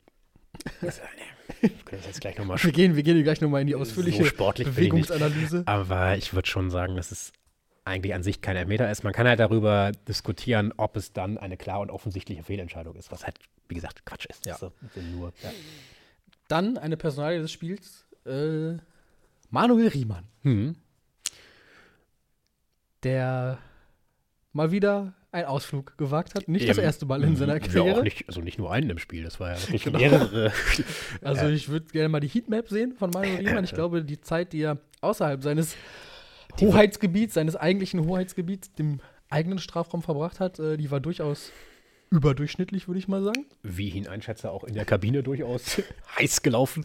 Also, 0.82 1.00
nee, 1.62 1.68
wir 1.68 1.84
können 1.84 2.00
das 2.02 2.06
jetzt 2.06 2.20
gleich 2.20 2.36
nochmal 2.36 2.58
wir, 2.62 2.72
gehen, 2.72 2.96
wir 2.96 3.02
gehen 3.02 3.22
gleich 3.22 3.40
nochmal 3.40 3.60
in 3.62 3.68
die 3.68 3.74
ausführliche 3.74 4.24
so. 4.24 4.30
Bewegungsanalyse. 4.64 5.62
Aber 5.66 6.16
ich 6.16 6.34
würde 6.34 6.48
schon 6.48 6.70
sagen, 6.70 6.96
dass 6.96 7.10
es 7.12 7.32
eigentlich 7.90 8.14
an 8.14 8.22
sich 8.22 8.40
kein 8.40 8.56
Elfmeter 8.56 8.90
ist. 8.90 9.04
Man 9.04 9.12
kann 9.12 9.26
halt 9.26 9.40
darüber 9.40 9.92
diskutieren, 10.08 10.72
ob 10.76 10.96
es 10.96 11.12
dann 11.12 11.36
eine 11.38 11.56
klar 11.56 11.80
und 11.80 11.90
offensichtliche 11.90 12.42
Fehlentscheidung 12.42 12.94
ist, 12.96 13.10
was 13.12 13.24
halt, 13.24 13.38
wie 13.68 13.74
gesagt, 13.74 14.04
Quatsch 14.06 14.26
ist. 14.26 14.46
Ja. 14.46 14.56
So, 14.56 14.72
nur, 15.16 15.32
Dann 16.48 16.78
eine 16.78 16.96
Personalie 16.96 17.40
des 17.40 17.52
Spiels, 17.52 18.06
äh, 18.26 18.76
Manuel 19.50 19.88
Riemann, 19.88 20.24
hm. 20.42 20.76
der 23.02 23.58
mal 24.52 24.70
wieder 24.70 25.14
einen 25.32 25.46
Ausflug 25.46 25.96
gewagt 25.96 26.34
hat. 26.34 26.48
Nicht 26.48 26.68
das 26.68 26.76
Eben. 26.78 26.84
erste 26.86 27.06
Mal 27.06 27.22
in 27.22 27.36
seiner 27.36 27.54
Ja, 27.54 27.58
Karriere. 27.60 27.98
auch 27.98 28.02
nicht, 28.02 28.26
also 28.28 28.40
nicht 28.40 28.58
nur 28.58 28.72
einen 28.72 28.90
im 28.90 28.98
Spiel, 28.98 29.22
das 29.22 29.38
war 29.38 29.52
ja 29.52 29.60
wirklich 29.62 29.84
Genau. 29.84 29.98
mehrere. 29.98 30.52
Also 31.22 31.46
ich 31.48 31.68
würde 31.68 31.86
gerne 31.86 32.08
mal 32.08 32.20
die 32.20 32.28
Heatmap 32.28 32.68
sehen 32.68 32.94
von 32.98 33.10
Manuel 33.10 33.36
Riemann. 33.46 33.64
Ich 33.64 33.72
glaube, 33.74 34.02
die 34.04 34.20
Zeit, 34.20 34.52
die 34.52 34.62
er 34.62 34.78
außerhalb 35.00 35.42
seines 35.42 35.76
Hoheitsgebiets, 36.60 37.34
seines 37.34 37.56
eigentlichen 37.56 38.06
Hoheitsgebiets, 38.06 38.72
dem 38.74 39.00
eigenen 39.28 39.58
Strafraum 39.58 40.02
verbracht 40.02 40.40
hat, 40.40 40.58
äh, 40.58 40.76
die 40.76 40.90
war 40.90 41.00
durchaus 41.00 41.52
überdurchschnittlich, 42.10 42.88
würde 42.88 42.98
ich 42.98 43.08
mal 43.08 43.22
sagen. 43.22 43.46
Wie 43.62 43.88
ich 43.88 43.94
ihn 43.94 44.08
einschätze, 44.08 44.50
auch 44.50 44.64
in 44.64 44.74
der 44.74 44.84
Kabine 44.84 45.22
durchaus 45.22 45.80
heiß 46.18 46.42
gelaufen. 46.42 46.84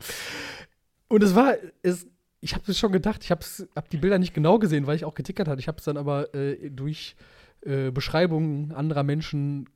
Und 1.07 1.23
es 1.23 1.35
war, 1.35 1.55
es, 1.81 2.07
ich 2.41 2.53
habe 2.53 2.71
es 2.71 2.77
schon 2.77 2.91
gedacht, 2.91 3.23
ich 3.23 3.31
habe 3.31 3.43
hab 3.75 3.89
die 3.89 3.97
Bilder 3.97 4.19
nicht 4.19 4.33
genau 4.33 4.59
gesehen, 4.59 4.85
weil 4.87 4.95
ich 4.95 5.05
auch 5.05 5.15
getickert 5.15 5.47
hatte. 5.47 5.59
Ich 5.59 5.67
habe 5.67 5.79
es 5.79 5.83
dann 5.85 5.97
aber 5.97 6.33
äh, 6.35 6.69
durch 6.69 7.15
äh, 7.61 7.91
Beschreibungen 7.91 8.71
anderer 8.71 9.03
Menschen 9.03 9.67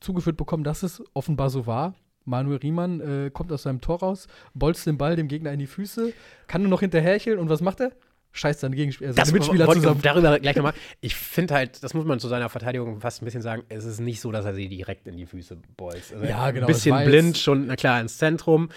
zugeführt 0.00 0.36
bekommen, 0.36 0.64
dass 0.64 0.82
es 0.82 1.02
offenbar 1.14 1.48
so 1.48 1.66
war. 1.66 1.94
Manuel 2.26 2.58
Riemann 2.58 3.00
äh, 3.00 3.30
kommt 3.30 3.52
aus 3.52 3.62
seinem 3.62 3.80
Tor 3.80 4.00
raus, 4.00 4.26
bolzt 4.52 4.86
den 4.86 4.98
Ball 4.98 5.16
dem 5.16 5.28
Gegner 5.28 5.52
in 5.52 5.60
die 5.60 5.66
Füße, 5.66 6.12
kann 6.48 6.60
nur 6.60 6.70
noch 6.70 6.80
hinterhercheln 6.80 7.38
und 7.38 7.48
was 7.48 7.60
macht 7.60 7.80
er? 7.80 7.92
Scheißt 8.36 8.60
seine, 8.60 8.76
Gegenspieler, 8.76 9.12
seine 9.14 9.32
Mitspieler 9.32 9.66
zusammen. 9.72 10.00
darüber 10.02 10.38
gleich 10.38 10.56
nochmal. 10.56 10.74
Ich 11.00 11.14
finde 11.16 11.54
halt, 11.54 11.82
das 11.82 11.94
muss 11.94 12.04
man 12.04 12.20
zu 12.20 12.28
seiner 12.28 12.48
Verteidigung 12.48 13.00
fast 13.00 13.22
ein 13.22 13.24
bisschen 13.24 13.42
sagen, 13.42 13.62
es 13.68 13.84
ist 13.84 13.98
nicht 14.00 14.20
so, 14.20 14.30
dass 14.32 14.44
er 14.44 14.54
sie 14.54 14.68
direkt 14.68 15.06
in 15.08 15.16
die 15.16 15.26
Füße 15.26 15.56
bolzt. 15.76 16.12
Also 16.12 16.24
Ja, 16.24 16.50
genau, 16.50 16.66
Ein 16.66 16.72
bisschen 16.72 17.04
blind, 17.04 17.38
schon, 17.38 17.66
na 17.66 17.76
klar, 17.76 18.00
ins 18.00 18.18
Zentrum. 18.18 18.68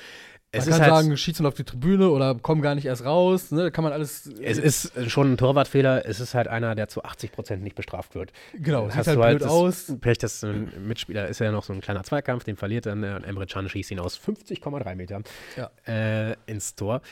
Es 0.51 0.65
Man 0.65 0.73
ist 0.73 0.79
kann 0.81 0.91
halt, 0.91 1.03
sagen, 1.05 1.17
schießen 1.17 1.45
auf 1.45 1.53
die 1.53 1.63
Tribüne 1.63 2.09
oder 2.09 2.33
kommen 2.33 2.63
gar 2.63 2.73
nicht 2.73 2.85
erst 2.85 3.05
raus. 3.05 3.51
Ne? 3.51 3.63
Da 3.63 3.69
kann 3.69 3.83
man 3.83 3.93
alles. 3.93 4.25
es 4.41 4.57
ist 4.57 4.91
schon 5.11 5.33
ein 5.33 5.37
Torwartfehler. 5.37 6.07
Es 6.07 6.19
ist 6.19 6.33
halt 6.33 6.47
einer, 6.47 6.73
der 6.73 6.87
zu 6.87 7.03
80 7.03 7.31
Prozent 7.31 7.61
nicht 7.61 7.75
bestraft 7.75 8.15
wird. 8.15 8.31
genau, 8.55 8.87
sieht 8.87 8.95
Hast 8.95 9.07
halt 9.09 9.19
du 9.19 9.21
blöd 9.21 9.41
das 9.41 9.47
aus. 9.51 9.93
Pech, 10.01 10.17
dass 10.17 10.43
ein 10.43 10.71
Mitspieler 10.87 11.27
ist 11.27 11.39
ja 11.39 11.51
noch 11.51 11.63
so 11.63 11.71
ein 11.73 11.81
kleiner 11.81 12.01
Zweikampf, 12.03 12.45
den 12.45 12.55
verliert 12.55 12.87
dann 12.87 13.03
äh, 13.03 13.13
und 13.15 13.25
Emre 13.25 13.45
Can 13.45 13.69
schießt 13.69 13.91
ihn 13.91 13.99
aus 13.99 14.19
50,3 14.19 14.95
Meter 14.95 15.21
Ja. 15.55 15.69
äh, 15.85 16.35
ins 16.47 16.73
Tor. 16.73 17.03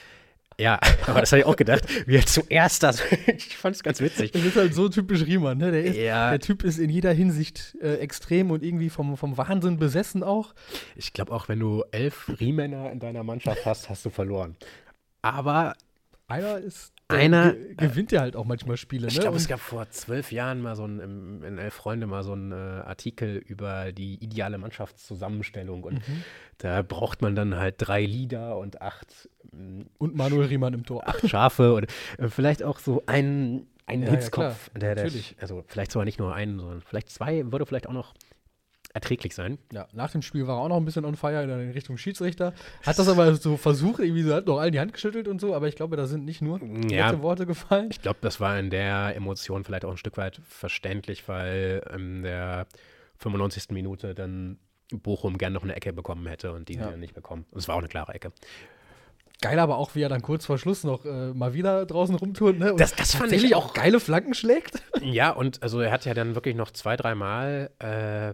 Ja, 0.59 0.79
aber 1.07 1.19
das 1.21 1.31
habe 1.31 1.41
ich 1.41 1.45
auch 1.45 1.55
gedacht, 1.55 1.83
wie 2.07 2.15
er 2.15 2.25
zuerst 2.25 2.81
das. 2.83 3.03
ich 3.27 3.57
fand 3.57 3.75
es 3.75 3.83
ganz 3.83 4.01
witzig. 4.01 4.31
Das 4.31 4.43
ist 4.43 4.55
halt 4.55 4.73
so 4.73 4.89
typisch 4.89 5.23
Riemann, 5.25 5.57
ne? 5.59 5.71
Der, 5.71 5.83
ist, 5.83 5.95
Ja. 5.97 6.31
der 6.31 6.39
Typ 6.39 6.63
ist 6.63 6.79
in 6.79 6.89
jeder 6.89 7.11
Hinsicht 7.13 7.77
äh, 7.81 7.95
extrem 7.97 8.49
und 8.51 8.63
irgendwie 8.63 8.89
vom, 8.89 9.17
vom 9.17 9.37
Wahnsinn 9.37 9.77
besessen 9.77 10.23
auch. 10.23 10.53
Ich 10.95 11.13
glaube 11.13 11.31
auch, 11.31 11.47
wenn 11.47 11.59
du 11.59 11.83
elf 11.91 12.31
Riemänner 12.39 12.91
in 12.91 12.99
deiner 12.99 13.23
Mannschaft 13.23 13.65
hast, 13.65 13.89
hast 13.89 14.03
du 14.05 14.09
verloren. 14.09 14.55
Aber 15.21 15.75
Einer 16.27 16.57
ist. 16.57 16.93
Einer- 17.09 17.53
ge 17.53 17.75
gewinnt 17.75 18.11
ja 18.11 18.19
halt 18.19 18.35
auch 18.35 18.43
manchmal 18.43 18.75
Spiele, 18.75 19.07
ich 19.07 19.15
ne? 19.15 19.21
glaube, 19.21 19.37
es 19.37 19.47
gab 19.47 19.61
vor 19.61 19.89
zwölf 19.91 20.33
Jahren 20.33 20.61
mal 20.61 20.75
so 20.75 20.83
ein, 20.83 20.99
im- 20.99 21.41
in 21.43 21.57
Elf 21.57 21.73
Freunde 21.73 22.05
mal 22.05 22.21
so 22.23 22.33
einen 22.33 22.51
äh, 22.51 22.55
Artikel 22.55 23.37
über 23.37 23.93
die 23.93 24.15
ideale 24.21 24.57
Mannschaftszusammenstellung. 24.57 25.83
Und 25.85 25.93
Mhm. 26.07 26.23
da 26.57 26.81
braucht 26.81 27.21
man 27.21 27.33
dann 27.35 27.55
halt 27.55 27.75
drei 27.77 28.03
Lieder 28.05 28.57
und 28.57 28.81
acht, 28.81 29.29
mm, 29.53 29.83
und 29.97 30.15
Manuel 30.15 30.47
Riemann 30.47 30.73
im 30.73 30.85
Tor. 30.85 31.07
acht 31.07 31.29
Schafe 31.29 31.73
und 31.73 31.87
äh, 32.17 32.27
vielleicht 32.27 32.61
auch 32.61 32.79
so 32.79 33.03
einen, 33.05 33.67
einen 33.85 34.01
Ja, 34.03 34.09
ja, 34.09 34.15
Hitzkopf. 34.15 34.69
klar, 34.71 34.79
der, 34.81 34.95
der, 34.95 35.05
natürlich. 35.05 35.37
also 35.39 35.63
vielleicht 35.67 35.93
sogar 35.93 36.03
nicht 36.03 36.19
nur 36.19 36.35
einen, 36.35 36.59
sondern 36.59 36.81
vielleicht 36.81 37.09
zwei 37.09 37.49
würde 37.53 37.65
vielleicht 37.65 37.87
auch 37.87 37.93
noch 37.93 38.13
erträglich 38.97 39.33
sein. 39.33 39.57
Ja, 39.71 39.87
nach 39.93 40.11
dem 40.11 40.21
Spiel 40.21 40.45
war 40.47 40.57
er 40.57 40.61
auch 40.63 40.67
noch 40.69 40.77
ein 40.77 40.85
bisschen 40.85 41.05
on 41.05 41.15
fire 41.15 41.43
in 41.43 41.71
Richtung 41.71 41.97
Schiedsrichter. 41.97 42.53
Hat 42.85 42.99
das 42.99 43.07
aber 43.07 43.33
so 43.35 43.55
versucht, 43.57 43.99
irgendwie 43.99 44.23
so, 44.23 44.33
hat 44.33 44.45
noch 44.47 44.59
allen 44.59 44.71
die 44.71 44.79
Hand 44.79 44.93
geschüttelt 44.93 45.27
und 45.27 45.39
so, 45.39 45.55
aber 45.55 45.67
ich 45.67 45.75
glaube, 45.75 45.95
da 45.97 46.05
sind 46.07 46.25
nicht 46.25 46.41
nur 46.41 46.59
Ja. 46.89 47.07
nette 47.11 47.21
Worte 47.21 47.45
gefallen. 47.45 47.89
Ich 47.91 48.01
glaube, 48.01 48.19
das 48.21 48.39
war 48.39 48.59
in 48.59 48.69
der 48.69 49.15
Emotion 49.15 49.63
vielleicht 49.63 49.85
auch 49.85 49.91
ein 49.91 49.97
Stück 49.97 50.17
weit 50.17 50.41
verständlich, 50.47 51.27
weil 51.27 51.81
in 51.95 52.23
der 52.23 52.67
95. 53.17 53.69
Minute 53.71 54.13
dann 54.15 54.57
Bochum 54.91 55.37
gern 55.37 55.53
noch 55.53 55.63
eine 55.63 55.75
Ecke 55.75 55.91
bekommen 55.93 56.25
hätte 56.27 56.53
und 56.53 56.69
die 56.69 56.75
Ja. 56.75 56.91
nicht 56.97 57.13
bekommen. 57.13 57.45
Es 57.55 57.67
war 57.67 57.75
auch 57.75 57.79
eine 57.79 57.87
klare 57.89 58.13
Ecke. 58.13 58.31
Geil 59.39 59.59
aber 59.59 59.77
auch, 59.77 59.93
wie 59.93 60.01
er 60.01 60.09
dann 60.09 60.23
kurz 60.23 60.45
vor 60.47 60.57
Schluss 60.57 60.83
noch 60.83 61.05
äh, 61.05 61.31
mal 61.33 61.53
wieder 61.53 61.85
draußen 61.85 62.15
rumturnt, 62.15 62.57
ne? 62.57 62.71
Und 62.71 62.79
Das- 62.79 62.95
das 62.95 63.13
fand 63.15 63.31
ich 63.33 63.53
auch- 63.53 63.73
geile 63.75 63.99
Flanken 63.99 64.33
schlägt. 64.33 64.81
Ja, 65.01 65.29
und 65.29 65.61
also 65.61 65.79
er 65.79 65.91
hat 65.91 66.05
ja 66.05 66.15
dann 66.15 66.33
wirklich 66.33 66.55
noch 66.55 66.71
zwei, 66.71 66.95
dreimal 66.95 67.69
äh, 67.77 68.33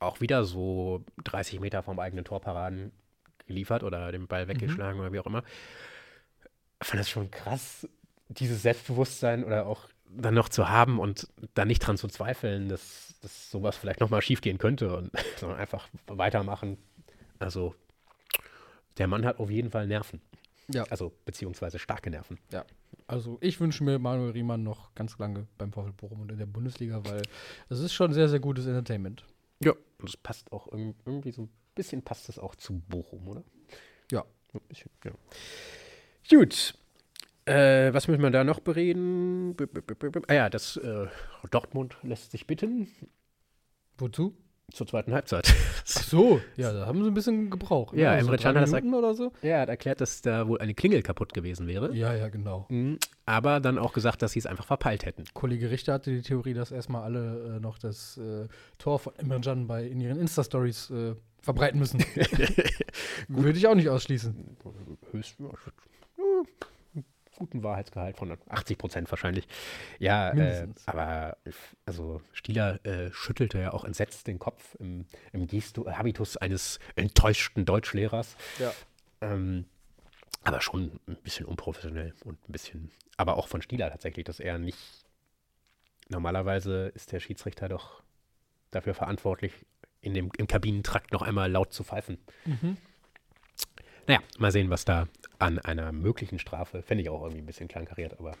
auch 0.00 0.20
wieder 0.20 0.44
so 0.44 1.04
30 1.24 1.60
Meter 1.60 1.82
vom 1.82 1.98
eigenen 2.00 2.24
Torparaden 2.24 2.90
geliefert 3.46 3.82
oder 3.82 4.10
den 4.10 4.26
Ball 4.26 4.48
weggeschlagen 4.48 5.00
oder 5.00 5.12
wie 5.12 5.20
auch 5.20 5.26
immer. 5.26 5.44
Ich 6.80 6.88
fand 6.88 7.00
das 7.00 7.10
schon 7.10 7.30
krass, 7.30 7.86
dieses 8.28 8.62
Selbstbewusstsein 8.62 9.44
oder 9.44 9.66
auch 9.66 9.88
dann 10.08 10.34
noch 10.34 10.48
zu 10.48 10.68
haben 10.68 10.98
und 10.98 11.28
dann 11.54 11.68
nicht 11.68 11.80
dran 11.80 11.96
zu 11.96 12.08
zweifeln, 12.08 12.68
dass, 12.68 13.14
dass 13.20 13.50
sowas 13.50 13.76
vielleicht 13.76 14.00
nochmal 14.00 14.22
schief 14.22 14.40
gehen 14.40 14.58
könnte 14.58 14.96
und 14.96 15.10
sondern 15.36 15.58
einfach 15.58 15.88
weitermachen. 16.06 16.78
Also 17.38 17.74
der 18.98 19.06
Mann 19.06 19.24
hat 19.24 19.38
auf 19.38 19.50
jeden 19.50 19.70
Fall 19.70 19.86
Nerven. 19.86 20.20
Ja. 20.68 20.84
Also 20.90 21.12
beziehungsweise 21.24 21.78
starke 21.78 22.10
Nerven. 22.10 22.38
Ja. 22.52 22.64
Also 23.06 23.38
ich 23.40 23.60
wünsche 23.60 23.82
mir 23.82 23.98
Manuel 23.98 24.30
Riemann 24.30 24.62
noch 24.62 24.94
ganz 24.94 25.18
lange 25.18 25.46
beim 25.58 25.72
VfL 25.72 25.92
Bochum 25.92 26.20
und 26.20 26.30
in 26.30 26.38
der 26.38 26.46
Bundesliga, 26.46 27.04
weil 27.04 27.22
das 27.68 27.80
ist 27.80 27.92
schon 27.92 28.12
sehr, 28.12 28.28
sehr 28.28 28.40
gutes 28.40 28.66
Entertainment. 28.66 29.24
Ja, 29.62 29.72
und 29.72 30.08
das 30.08 30.16
passt 30.16 30.52
auch 30.52 30.68
irg- 30.68 30.94
irgendwie 31.04 31.32
so 31.32 31.42
ein 31.42 31.50
bisschen 31.74 32.02
passt 32.02 32.28
das 32.28 32.38
auch 32.38 32.54
zu 32.54 32.78
Bochum, 32.88 33.28
oder? 33.28 33.44
Ja. 34.10 34.24
Ein 34.54 34.60
bisschen, 34.68 34.90
ja. 35.04 35.12
Gut. 36.28 36.74
Äh, 37.46 37.92
was 37.92 38.08
müssen 38.08 38.22
wir 38.22 38.30
da 38.30 38.44
noch 38.44 38.60
bereden? 38.60 39.54
-b 39.56 39.66
-b 39.66 39.80
-b 39.94 40.24
ah 40.28 40.34
ja, 40.34 40.50
das 40.50 40.76
äh, 40.76 41.06
Dortmund 41.50 41.96
lässt 42.02 42.30
sich 42.32 42.46
bitten. 42.46 42.88
Wozu? 43.98 44.34
Zur 44.72 44.86
zweiten 44.86 45.12
Halbzeit. 45.12 45.52
Ach 45.96 46.02
so, 46.02 46.40
ja, 46.56 46.72
da 46.72 46.86
haben 46.86 47.02
sie 47.02 47.10
ein 47.10 47.14
bisschen 47.14 47.50
gebraucht. 47.50 47.96
Ja, 47.96 48.12
ne? 48.12 48.20
Emre 48.20 48.36
Can 48.36 48.56
hat 48.56 48.70
das 48.70 48.82
oder 48.82 49.14
so. 49.14 49.32
Er 49.42 49.60
hat 49.60 49.68
erklärt, 49.68 50.00
dass 50.00 50.22
da 50.22 50.48
wohl 50.48 50.58
eine 50.58 50.74
Klingel 50.74 51.02
kaputt 51.02 51.32
gewesen 51.34 51.66
wäre. 51.66 51.94
Ja, 51.94 52.14
ja, 52.14 52.28
genau. 52.28 52.66
Mhm. 52.68 52.98
Aber 53.26 53.60
dann 53.60 53.78
auch 53.78 53.92
gesagt, 53.92 54.22
dass 54.22 54.32
sie 54.32 54.38
es 54.38 54.46
einfach 54.46 54.66
verpeilt 54.66 55.04
hätten. 55.06 55.24
Kollege 55.34 55.70
Richter 55.70 55.94
hatte 55.94 56.10
die 56.10 56.22
Theorie, 56.22 56.54
dass 56.54 56.72
erstmal 56.72 57.02
alle 57.02 57.56
äh, 57.56 57.60
noch 57.60 57.78
das 57.78 58.18
äh, 58.18 58.48
Tor 58.78 58.98
von 58.98 59.12
Emre 59.18 59.40
Can 59.40 59.66
bei 59.66 59.84
in 59.84 60.00
ihren 60.00 60.18
Insta-Stories 60.18 60.90
äh, 60.90 61.14
verbreiten 61.42 61.78
müssen. 61.78 62.00
Würde 63.28 63.58
ich 63.58 63.66
auch 63.66 63.74
nicht 63.74 63.88
ausschließen. 63.88 64.56
Höchst, 65.12 65.36
ja, 65.38 65.48
guten 67.40 67.64
Wahrheitsgehalt 67.64 68.16
von 68.18 68.36
80 68.48 68.78
Prozent 68.78 69.10
wahrscheinlich. 69.10 69.48
Ja, 69.98 70.30
äh, 70.30 70.68
aber 70.86 71.38
also 71.86 72.20
Stieler 72.32 72.84
äh, 72.84 73.10
schüttelte 73.12 73.58
ja 73.58 73.72
auch 73.72 73.84
entsetzt 73.84 74.28
den 74.28 74.38
Kopf 74.38 74.76
im, 74.76 75.06
im 75.32 75.48
Gestu 75.48 75.90
Habitus 75.90 76.36
eines 76.36 76.78
enttäuschten 76.94 77.64
Deutschlehrers. 77.64 78.36
Ja. 78.58 78.72
Ähm, 79.22 79.64
aber 80.44 80.60
schon 80.60 81.00
ein 81.08 81.16
bisschen 81.16 81.46
unprofessionell 81.46 82.14
und 82.24 82.38
ein 82.48 82.52
bisschen, 82.52 82.90
aber 83.16 83.36
auch 83.36 83.48
von 83.48 83.62
Stieler 83.62 83.90
tatsächlich, 83.90 84.24
dass 84.24 84.38
er 84.38 84.58
nicht. 84.58 84.78
Normalerweise 86.08 86.88
ist 86.94 87.12
der 87.12 87.20
Schiedsrichter 87.20 87.68
doch 87.68 88.02
dafür 88.70 88.94
verantwortlich, 88.94 89.52
in 90.00 90.12
dem, 90.14 90.30
im 90.36 90.46
Kabinentrakt 90.46 91.12
noch 91.12 91.22
einmal 91.22 91.50
laut 91.50 91.72
zu 91.72 91.84
pfeifen. 91.84 92.18
Mhm. 92.44 92.76
Naja, 94.06 94.20
mal 94.38 94.50
sehen, 94.50 94.70
was 94.70 94.84
da 94.84 95.06
an 95.40 95.58
einer 95.58 95.92
möglichen 95.92 96.38
Strafe, 96.38 96.82
fände 96.82 97.02
ich 97.02 97.10
auch 97.10 97.22
irgendwie 97.22 97.42
ein 97.42 97.46
bisschen 97.46 97.68
kleinkariert, 97.68 98.18
aber. 98.18 98.36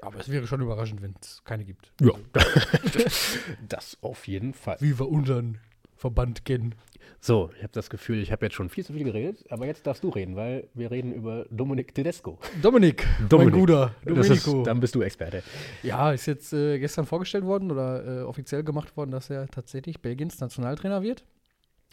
Aber 0.00 0.18
es 0.18 0.28
wäre 0.28 0.46
schon 0.46 0.60
überraschend, 0.60 1.02
wenn 1.02 1.14
es 1.20 1.42
keine 1.44 1.64
gibt. 1.64 1.92
Ja, 2.00 2.12
das 3.68 3.96
auf 4.02 4.28
jeden 4.28 4.52
Fall. 4.52 4.76
Wie 4.80 4.98
wir 4.98 5.08
unseren 5.08 5.58
Verband 5.96 6.44
kennen. 6.44 6.74
So, 7.20 7.50
ich 7.56 7.62
habe 7.62 7.72
das 7.72 7.88
Gefühl, 7.88 8.18
ich 8.18 8.30
habe 8.30 8.44
jetzt 8.44 8.54
schon 8.54 8.68
viel 8.68 8.84
zu 8.84 8.92
viel 8.92 9.04
geredet, 9.04 9.44
aber 9.48 9.66
jetzt 9.66 9.86
darfst 9.86 10.04
du 10.04 10.10
reden, 10.10 10.36
weil 10.36 10.68
wir 10.74 10.90
reden 10.90 11.14
über 11.14 11.46
Dominik 11.50 11.94
Tedesco. 11.94 12.38
Dominik, 12.60 13.06
Dominik. 13.28 13.52
mein 13.52 13.60
Bruder. 13.60 13.94
Das 14.04 14.28
ist, 14.28 14.46
Domenico. 14.46 14.64
dann 14.64 14.80
bist 14.80 14.94
du 14.94 15.00
Experte. 15.00 15.42
Ja, 15.82 16.12
ist 16.12 16.26
jetzt 16.26 16.52
äh, 16.52 16.78
gestern 16.78 17.06
vorgestellt 17.06 17.44
worden 17.44 17.70
oder 17.70 18.20
äh, 18.20 18.22
offiziell 18.24 18.62
gemacht 18.62 18.96
worden, 18.96 19.12
dass 19.12 19.30
er 19.30 19.48
tatsächlich 19.48 20.02
Belgiens 20.02 20.38
Nationaltrainer 20.40 21.02
wird. 21.02 21.24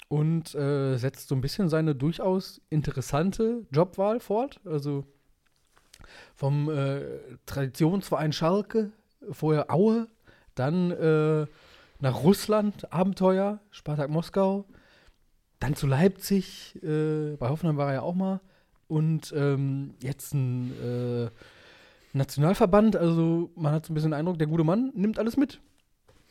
Und 0.07 0.53
äh, 0.55 0.97
setzt 0.97 1.29
so 1.29 1.35
ein 1.35 1.41
bisschen 1.41 1.69
seine 1.69 1.95
durchaus 1.95 2.61
interessante 2.69 3.65
Jobwahl 3.71 4.19
fort. 4.19 4.59
Also 4.65 5.05
vom 6.35 6.69
äh, 6.69 7.01
Traditionsverein 7.45 8.33
Schalke, 8.33 8.91
vorher 9.31 9.71
Aue, 9.71 10.07
dann 10.55 10.91
äh, 10.91 11.45
nach 11.99 12.23
Russland, 12.23 12.91
Abenteuer, 12.91 13.59
Spartak 13.69 14.09
Moskau, 14.09 14.65
dann 15.59 15.75
zu 15.75 15.87
Leipzig, 15.87 16.75
äh, 16.83 17.35
bei 17.37 17.49
Hoffenheim 17.49 17.77
war 17.77 17.89
er 17.89 17.93
ja 17.93 18.01
auch 18.01 18.15
mal. 18.15 18.41
Und 18.87 19.31
ähm, 19.37 19.93
jetzt 20.01 20.33
ein 20.33 20.71
äh, 20.81 21.29
Nationalverband, 22.13 22.95
also 22.95 23.51
man 23.55 23.73
hat 23.73 23.85
so 23.85 23.93
ein 23.93 23.95
bisschen 23.95 24.11
den 24.11 24.19
Eindruck, 24.19 24.37
der 24.37 24.47
gute 24.47 24.63
Mann 24.63 24.91
nimmt 24.95 25.17
alles 25.19 25.37
mit, 25.37 25.61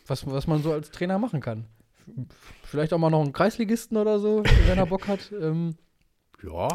was, 0.07 0.27
was 0.27 0.47
man 0.47 0.63
so 0.63 0.73
als 0.73 0.91
Trainer 0.91 1.19
machen 1.19 1.41
kann. 1.41 1.65
Vielleicht 2.63 2.93
auch 2.93 2.99
mal 2.99 3.11
noch 3.11 3.23
einen 3.23 3.33
Kreisligisten 3.33 3.97
oder 3.97 4.19
so, 4.19 4.43
wenn 4.67 4.79
er 4.79 4.87
Bock 4.87 5.09
hat. 5.09 5.33
Ähm, 5.41 5.75
Ja. 6.43 6.69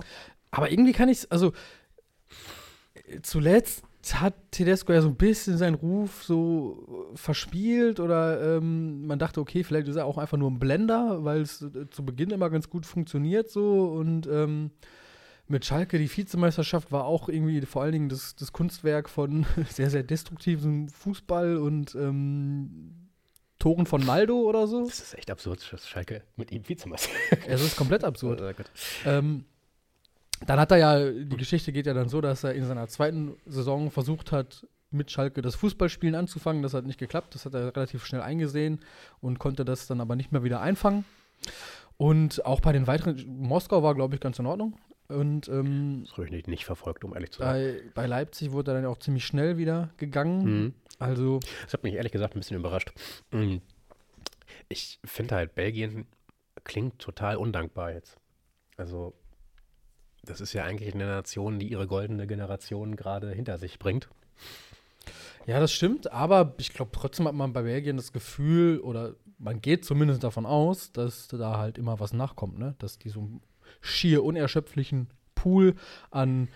aber 0.52 0.72
irgendwie 0.72 0.94
kann 0.94 1.10
ich 1.10 1.20
es, 1.20 1.32
also 1.32 1.52
zuletzt 3.22 3.84
hat 4.14 4.36
Tedesco 4.52 4.94
ja 4.94 5.02
so 5.02 5.08
ein 5.10 5.16
bisschen 5.16 5.58
seinen 5.58 5.74
Ruf 5.74 6.24
so 6.24 7.12
verspielt 7.16 8.00
oder 8.00 8.58
ähm, 8.58 9.08
man 9.08 9.18
dachte, 9.18 9.42
okay, 9.42 9.64
vielleicht 9.64 9.88
ist 9.88 9.96
er 9.96 10.06
auch 10.06 10.20
einfach 10.20 10.38
nur 10.38 10.52
ein 10.52 10.60
Blender, 10.60 11.24
weil 11.24 11.42
es 11.42 11.62
äh, 11.64 11.90
zu 11.90 12.06
Beginn 12.06 12.30
immer 12.30 12.50
ganz 12.52 12.70
gut 12.70 12.86
funktioniert 12.86 13.50
so 13.50 13.86
und 13.86 14.28
ähm, 14.28 14.70
mit 15.48 15.66
Schalke 15.66 15.98
die 15.98 16.16
Vizemeisterschaft 16.16 16.92
war 16.92 17.06
auch 17.06 17.30
irgendwie 17.30 17.62
vor 17.62 17.82
allen 17.84 17.94
Dingen 17.94 18.10
das, 18.10 18.36
das 18.36 18.52
Kunstwerk 18.52 19.10
von 19.10 19.46
sehr, 19.70 19.90
sehr 19.90 20.04
destruktivem 20.04 20.88
Fußball 20.90 21.58
und 21.58 21.96
ähm, 21.96 23.05
Toren 23.66 23.88
von 23.88 24.06
Naldo 24.06 24.42
oder 24.42 24.68
so. 24.68 24.86
Das 24.86 25.00
ist 25.00 25.16
echt 25.16 25.32
absurd, 25.32 25.68
dass 25.72 25.90
Schalke 25.90 26.22
mit 26.36 26.52
ihm 26.52 26.70
Vizemeister. 26.70 27.10
Es 27.48 27.64
ist 27.64 27.76
komplett 27.76 28.04
absurd. 28.04 28.40
Oh. 28.40 29.10
Ähm, 29.10 29.46
dann 30.46 30.60
hat 30.60 30.70
er 30.70 30.78
ja, 30.78 31.10
die 31.12 31.36
Geschichte 31.36 31.72
geht 31.72 31.88
ja 31.88 31.96
dann 31.96 32.08
so, 32.08 32.22
dass 32.22 32.44
er 32.44 32.54
in 32.54 32.64
seiner 32.64 32.88
zweiten 32.88 33.38
Saison 33.48 33.90
versucht 33.90 34.32
hat, 34.32 34.68
mit 34.92 35.10
Schalke 35.10 35.42
das 35.42 35.56
Fußballspielen 35.56 36.14
anzufangen. 36.14 36.62
Das 36.62 36.76
hat 36.76 36.86
nicht 36.86 37.00
geklappt. 37.00 37.34
Das 37.34 37.46
hat 37.46 37.56
er 37.56 37.76
relativ 37.76 38.06
schnell 38.06 38.22
eingesehen 38.22 38.82
und 39.20 39.40
konnte 39.40 39.66
das 39.66 39.88
dann 39.88 40.00
aber 40.00 40.16
nicht 40.16 40.32
mehr 40.32 40.44
wieder 40.44 40.62
einfangen. 40.62 41.04
Und 41.98 42.46
auch 42.46 42.60
bei 42.60 42.72
den 42.72 42.86
weiteren, 42.86 43.26
Moskau 43.40 43.82
war, 43.82 43.96
glaube 43.96 44.14
ich, 44.14 44.22
ganz 44.22 44.38
in 44.38 44.46
Ordnung. 44.46 44.78
Und 45.08 45.48
ähm, 45.50 46.04
Das 46.06 46.14
habe 46.14 46.26
ich 46.26 46.32
nicht, 46.32 46.48
nicht 46.48 46.66
verfolgt, 46.66 47.04
um 47.04 47.16
ehrlich 47.16 47.32
zu 47.32 47.40
sein. 47.40 47.52
bei, 47.52 47.82
bei 47.94 48.06
Leipzig 48.06 48.52
wurde 48.52 48.72
er 48.72 48.82
dann 48.82 48.86
auch 48.86 49.00
ziemlich 49.00 49.26
schnell 49.26 49.58
wieder 49.58 49.90
gegangen. 49.98 50.44
Mhm. 50.44 50.74
Also, 51.00 51.40
Das 51.64 51.74
hat 51.74 51.84
mich 51.84 51.96
ehrlich 51.96 52.12
gesagt 52.12 52.36
ein 52.36 52.40
bisschen 52.40 52.58
überrascht. 52.58 52.92
Mhm. 53.32 53.62
Ich 54.70 55.00
finde 55.04 55.36
halt, 55.36 55.56
Belgien 55.56 56.08
klingt 56.64 57.00
total 57.00 57.38
undankbar 57.38 57.92
jetzt. 57.92 58.18
Also, 58.78 59.14
das 60.24 60.42
ist 60.42 60.54
ja 60.54 60.64
eigentlich 60.64 60.94
eine 60.94 61.06
Nation, 61.06 61.60
die 61.60 61.70
ihre 61.70 61.88
goldene 61.88 62.28
Generation 62.28 62.96
gerade 62.96 63.32
hinter 63.32 63.58
sich 63.58 63.80
bringt. 63.80 64.10
Ja, 65.46 65.60
das 65.60 65.72
stimmt, 65.72 66.12
aber 66.12 66.56
ich 66.58 66.74
glaube, 66.74 66.92
trotzdem 66.92 67.28
hat 67.28 67.36
man 67.36 67.54
bei 67.54 67.62
Belgien 67.62 67.98
das 67.98 68.12
Gefühl, 68.12 68.80
oder 68.80 69.16
man 69.38 69.62
geht 69.62 69.86
zumindest 69.86 70.24
davon 70.24 70.46
aus, 70.46 70.92
dass 70.92 71.28
da 71.28 71.60
halt 71.60 71.78
immer 71.78 72.00
was 72.00 72.14
nachkommt, 72.14 72.58
ne? 72.58 72.76
Dass 72.80 72.98
die 72.98 73.10
so 73.10 73.20
einen 73.20 73.42
schier 73.82 74.24
unerschöpflichen 74.24 75.10
Pool 75.36 75.76
an 76.10 76.50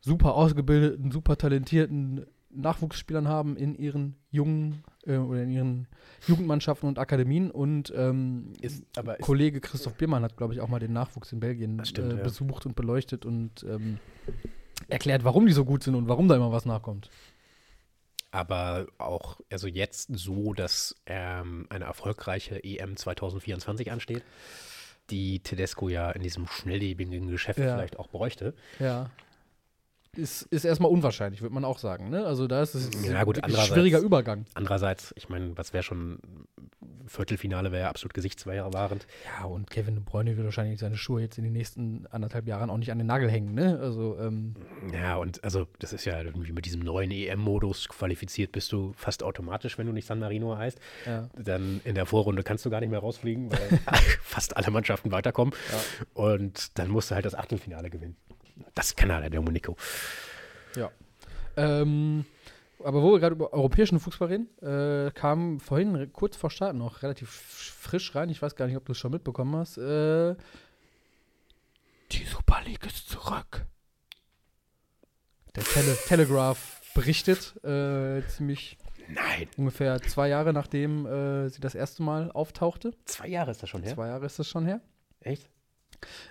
super 0.00 0.34
ausgebildeten, 0.34 1.10
super 1.10 1.36
talentierten 1.36 2.26
Nachwuchsspielern 2.54 3.28
haben 3.28 3.56
in 3.56 3.74
ihren 3.74 4.16
jungen 4.30 4.84
äh, 5.06 5.16
oder 5.16 5.42
in 5.42 5.50
ihren 5.50 5.88
Jugendmannschaften 6.26 6.88
und 6.88 6.98
Akademien 6.98 7.50
und 7.50 7.92
ähm, 7.96 8.52
Ist, 8.60 8.84
aber 8.96 9.18
ist, 9.18 9.24
Kollege 9.24 9.60
Christoph 9.60 9.94
Biermann 9.94 10.22
hat, 10.22 10.36
glaube 10.36 10.54
ich, 10.54 10.60
auch 10.60 10.68
mal 10.68 10.78
den 10.78 10.92
Nachwuchs 10.92 11.32
in 11.32 11.40
Belgien 11.40 11.84
stimmt, 11.84 12.12
äh, 12.12 12.16
ja. 12.16 12.22
besucht 12.22 12.66
und 12.66 12.76
beleuchtet 12.76 13.24
und 13.24 13.64
ähm, 13.68 13.98
erklärt, 14.88 15.24
warum 15.24 15.46
die 15.46 15.52
so 15.52 15.64
gut 15.64 15.82
sind 15.82 15.94
und 15.94 16.08
warum 16.08 16.28
da 16.28 16.36
immer 16.36 16.52
was 16.52 16.66
nachkommt. 16.66 17.10
aber 18.30 18.86
auch 18.98 19.40
also 19.50 19.66
jetzt 19.66 20.08
so, 20.16 20.54
dass 20.54 20.94
ähm, 21.06 21.66
eine 21.68 21.84
erfolgreiche 21.84 22.62
EM 22.64 22.96
2024 22.96 23.92
ansteht, 23.92 24.22
die 25.10 25.40
Tedesco 25.40 25.88
ja 25.88 26.10
in 26.12 26.22
diesem 26.22 26.46
schnelllebigen 26.46 27.28
Geschäft 27.28 27.58
Ja. 27.58 27.74
vielleicht 27.74 27.98
auch 27.98 28.08
bräuchte. 28.08 28.54
Ja. 28.78 29.10
Ist, 30.14 30.42
ist 30.50 30.64
erstmal 30.66 30.90
unwahrscheinlich, 30.90 31.40
würde 31.40 31.54
man 31.54 31.64
auch 31.64 31.78
sagen. 31.78 32.10
Ne? 32.10 32.26
Also 32.26 32.46
da 32.46 32.62
ist 32.62 32.74
es 32.74 32.90
Ja, 33.02 33.24
gut, 33.24 33.42
ein 33.42 33.50
schwieriger 33.50 33.98
Übergang. 33.98 34.44
Andererseits, 34.52 35.14
ich 35.16 35.30
meine, 35.30 35.56
was 35.56 35.72
wäre 35.72 35.82
schon 35.82 36.18
Viertelfinale 37.06 37.72
wäre 37.72 37.84
ja 37.84 37.88
absolut 37.88 38.14
gesichtswahrend. 38.14 39.06
Ja, 39.24 39.46
und 39.46 39.70
Kevin 39.70 39.94
De 39.94 40.04
Bruyne 40.04 40.36
wird 40.36 40.44
wahrscheinlich 40.44 40.80
seine 40.80 40.96
Schuhe 40.96 41.22
jetzt 41.22 41.38
in 41.38 41.44
den 41.44 41.52
nächsten 41.52 42.06
anderthalb 42.10 42.46
Jahren 42.46 42.70
auch 42.70 42.76
nicht 42.76 42.92
an 42.92 42.98
den 42.98 43.06
Nagel 43.06 43.30
hängen. 43.30 43.54
Ne? 43.54 43.78
Also, 43.80 44.18
ähm, 44.18 44.54
Ja, 44.92 45.16
und 45.16 45.42
also 45.44 45.66
das 45.78 45.92
ist 45.92 46.04
ja 46.04 46.20
irgendwie 46.20 46.52
mit 46.52 46.66
diesem 46.66 46.80
neuen 46.80 47.10
EM-Modus 47.10 47.88
qualifiziert 47.88 48.52
bist 48.52 48.72
du 48.72 48.92
fast 48.96 49.22
automatisch, 49.22 49.78
wenn 49.78 49.86
du 49.86 49.92
nicht 49.92 50.06
San 50.06 50.18
Marino 50.18 50.56
heißt. 50.56 50.78
ja. 51.06 51.28
Dann 51.36 51.80
in 51.84 51.94
der 51.94 52.06
Vorrunde 52.06 52.42
kannst 52.42 52.64
du 52.66 52.70
gar 52.70 52.80
nicht 52.80 52.90
mehr 52.90 53.00
rausfliegen, 53.00 53.50
weil 53.50 53.78
fast 54.22 54.56
alle 54.56 54.70
Mannschaften 54.70 55.10
weiterkommen. 55.10 55.54
Und 56.14 56.78
dann 56.78 56.90
musst 56.90 57.10
du 57.10 57.14
halt 57.14 57.24
das 57.24 57.34
Achtelfinale 57.34 57.90
gewinnen. 57.90 58.16
Das 58.74 58.94
kann 58.96 59.12
halt 59.12 59.22
der 59.24 59.30
Domenico. 59.30 59.76
ja. 60.76 60.90
Ähm, 61.56 62.24
aber 62.82 63.02
wo 63.02 63.12
wir 63.12 63.20
gerade 63.20 63.34
über 63.34 63.52
europäischen 63.52 64.00
Fußball 64.00 64.28
reden, 64.28 64.48
äh, 64.62 65.10
kam 65.12 65.60
vorhin 65.60 66.12
kurz 66.12 66.36
vor 66.36 66.50
Start 66.50 66.74
noch 66.74 67.02
relativ 67.02 67.30
frisch 67.30 68.14
rein. 68.14 68.30
Ich 68.30 68.40
weiß 68.42 68.56
gar 68.56 68.66
nicht, 68.66 68.76
ob 68.76 68.84
du 68.86 68.92
es 68.92 68.98
schon 68.98 69.12
mitbekommen 69.12 69.54
hast. 69.56 69.76
Äh, 69.78 70.34
die 72.10 72.24
Super 72.24 72.60
League 72.64 72.84
ist 72.86 73.08
zurück. 73.08 73.64
Der 75.54 75.62
Tele 75.64 75.96
Telegraph 76.06 76.80
berichtet, 76.94 77.54
äh, 77.64 78.22
ziemlich 78.28 78.78
Nein, 79.08 79.48
ungefähr 79.56 80.00
zwei 80.02 80.28
Jahre 80.28 80.52
nachdem 80.52 81.06
äh, 81.06 81.48
sie 81.50 81.60
das 81.60 81.74
erste 81.74 82.02
Mal 82.02 82.30
auftauchte. 82.32 82.92
zwei 83.04 83.28
Jahre 83.28 83.50
ist 83.50 83.62
das 83.62 83.68
schon 83.68 83.82
her. 83.82 83.94
Zwei 83.94 84.08
Jahre 84.08 84.24
ist 84.26 84.38
das 84.38 84.48
schon 84.48 84.64
her. 84.64 84.80
Echt? 85.20 85.50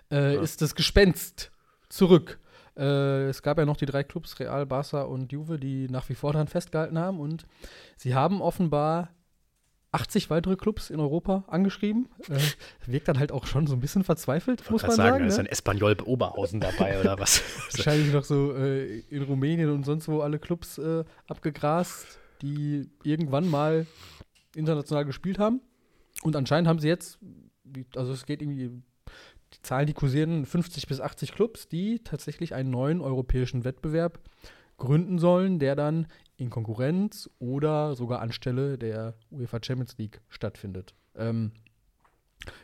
Äh, 0.10 0.36
Ja. 0.36 0.42
Ist 0.42 0.62
das 0.62 0.74
Gespenst 0.74 1.51
zurück. 1.92 2.40
Äh, 2.78 3.26
es 3.26 3.42
gab 3.42 3.58
ja 3.58 3.66
noch 3.66 3.78
die 3.78 3.86
drei 3.86 4.04
Clubs, 4.04 4.40
Real, 4.40 4.66
Barca 4.66 5.04
und 5.04 5.32
Juve, 5.32 5.60
die 5.60 5.88
nach 5.90 6.10
wie 6.10 6.16
vor 6.16 6.34
daran 6.34 6.48
festgehalten 6.48 6.98
haben. 6.98 7.20
Und 7.20 7.46
sie 7.98 8.16
haben 8.16 8.42
offenbar 8.42 9.10
80 9.94 10.30
weitere 10.30 10.56
Clubs 10.56 10.90
in 10.90 11.00
Europa 11.02 11.44
angeschrieben. 11.48 12.08
Äh, 12.30 12.40
wirkt 12.86 13.10
dann 13.10 13.20
halt 13.20 13.32
auch 13.32 13.46
schon 13.46 13.68
so 13.68 13.76
ein 13.76 13.82
bisschen 13.82 14.04
verzweifelt, 14.04 14.62
muss 14.62 14.84
Muss 14.84 14.84
man 14.84 14.92
sagen, 14.92 15.10
sagen. 15.10 15.24
da 15.24 15.28
ist 15.28 15.38
ne? 15.38 15.44
ein 15.44 15.48
Espanyol 15.48 15.98
Oberhausen 16.02 16.62
dabei 16.62 17.00
oder 17.00 17.20
was? 17.20 17.42
Wahrscheinlich 17.76 18.14
noch 18.14 18.24
so 18.24 18.56
äh, 18.56 19.00
in 19.10 19.24
Rumänien 19.24 19.70
und 19.70 19.86
sonst 19.86 20.08
wo 20.08 20.22
alle 20.22 20.40
Clubs 20.40 20.78
äh, 20.78 21.04
abgegrast, 21.28 22.20
die 22.42 22.90
irgendwann 23.04 23.50
mal 23.50 23.86
international 24.56 25.06
gespielt 25.06 25.40
haben. 25.40 25.62
und 26.24 26.36
anscheinend 26.36 26.68
haben 26.70 26.80
sie 26.80 26.88
jetzt, 26.88 27.20
also 27.96 28.14
es 28.14 28.26
geht 28.26 28.42
irgendwie, 28.42 28.72
die 29.54 29.62
Zahlen, 29.62 29.88
die 29.88 29.94
kursieren, 29.94 30.46
50 30.46 30.88
bis 30.88 31.00
80 31.00 31.34
Clubs, 31.34 31.68
die 31.68 32.00
tatsächlich 32.04 32.54
einen 32.54 32.70
neuen 32.70 33.02
europäischen 33.02 33.64
Wettbewerb 33.64 34.20
gründen 34.78 35.20
sollen, 35.20 35.60
der 35.60 35.76
dann 35.76 36.08
in 36.38 36.50
Konkurrenz 36.50 37.30
oder 37.40 37.96
sogar 37.96 38.22
anstelle 38.22 38.78
der 38.78 39.14
UEFA 39.32 39.60
Champions 39.62 39.98
League 39.98 40.22
stattfindet. 40.30 40.96
Ähm, 41.16 41.52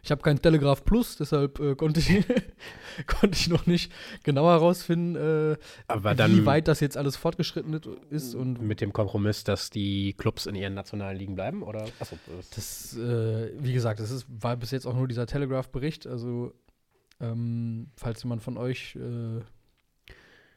ich 0.01 0.11
habe 0.11 0.21
kein 0.21 0.41
Telegraph 0.41 0.83
Plus, 0.83 1.17
deshalb 1.17 1.59
äh, 1.59 1.75
konnte, 1.75 1.99
ich, 1.99 2.25
konnte 3.07 3.37
ich 3.37 3.47
noch 3.49 3.65
nicht 3.65 3.91
genau 4.23 4.47
herausfinden, 4.47 5.15
äh, 5.15 5.57
wie 5.87 6.45
weit 6.45 6.67
das 6.67 6.79
jetzt 6.79 6.97
alles 6.97 7.15
fortgeschritten 7.15 7.79
ist. 8.09 8.33
Und 8.33 8.61
mit 8.61 8.81
dem 8.81 8.93
Kompromiss, 8.93 9.43
dass 9.43 9.69
die 9.69 10.13
Clubs 10.13 10.45
in 10.45 10.55
ihren 10.55 10.73
nationalen 10.73 11.17
Ligen 11.17 11.35
bleiben? 11.35 11.61
Oder? 11.63 11.85
Achso, 11.99 12.17
das 12.35 12.49
das, 12.49 12.97
äh, 12.97 13.51
wie 13.59 13.73
gesagt, 13.73 13.99
das 13.99 14.11
ist, 14.11 14.25
war 14.29 14.55
bis 14.55 14.71
jetzt 14.71 14.87
auch 14.87 14.95
nur 14.95 15.07
dieser 15.07 15.27
Telegraph-Bericht. 15.27 16.07
Also, 16.07 16.53
ähm, 17.19 17.87
falls 17.95 18.23
jemand 18.23 18.41
von 18.43 18.57
euch 18.57 18.95
äh, 18.95 19.41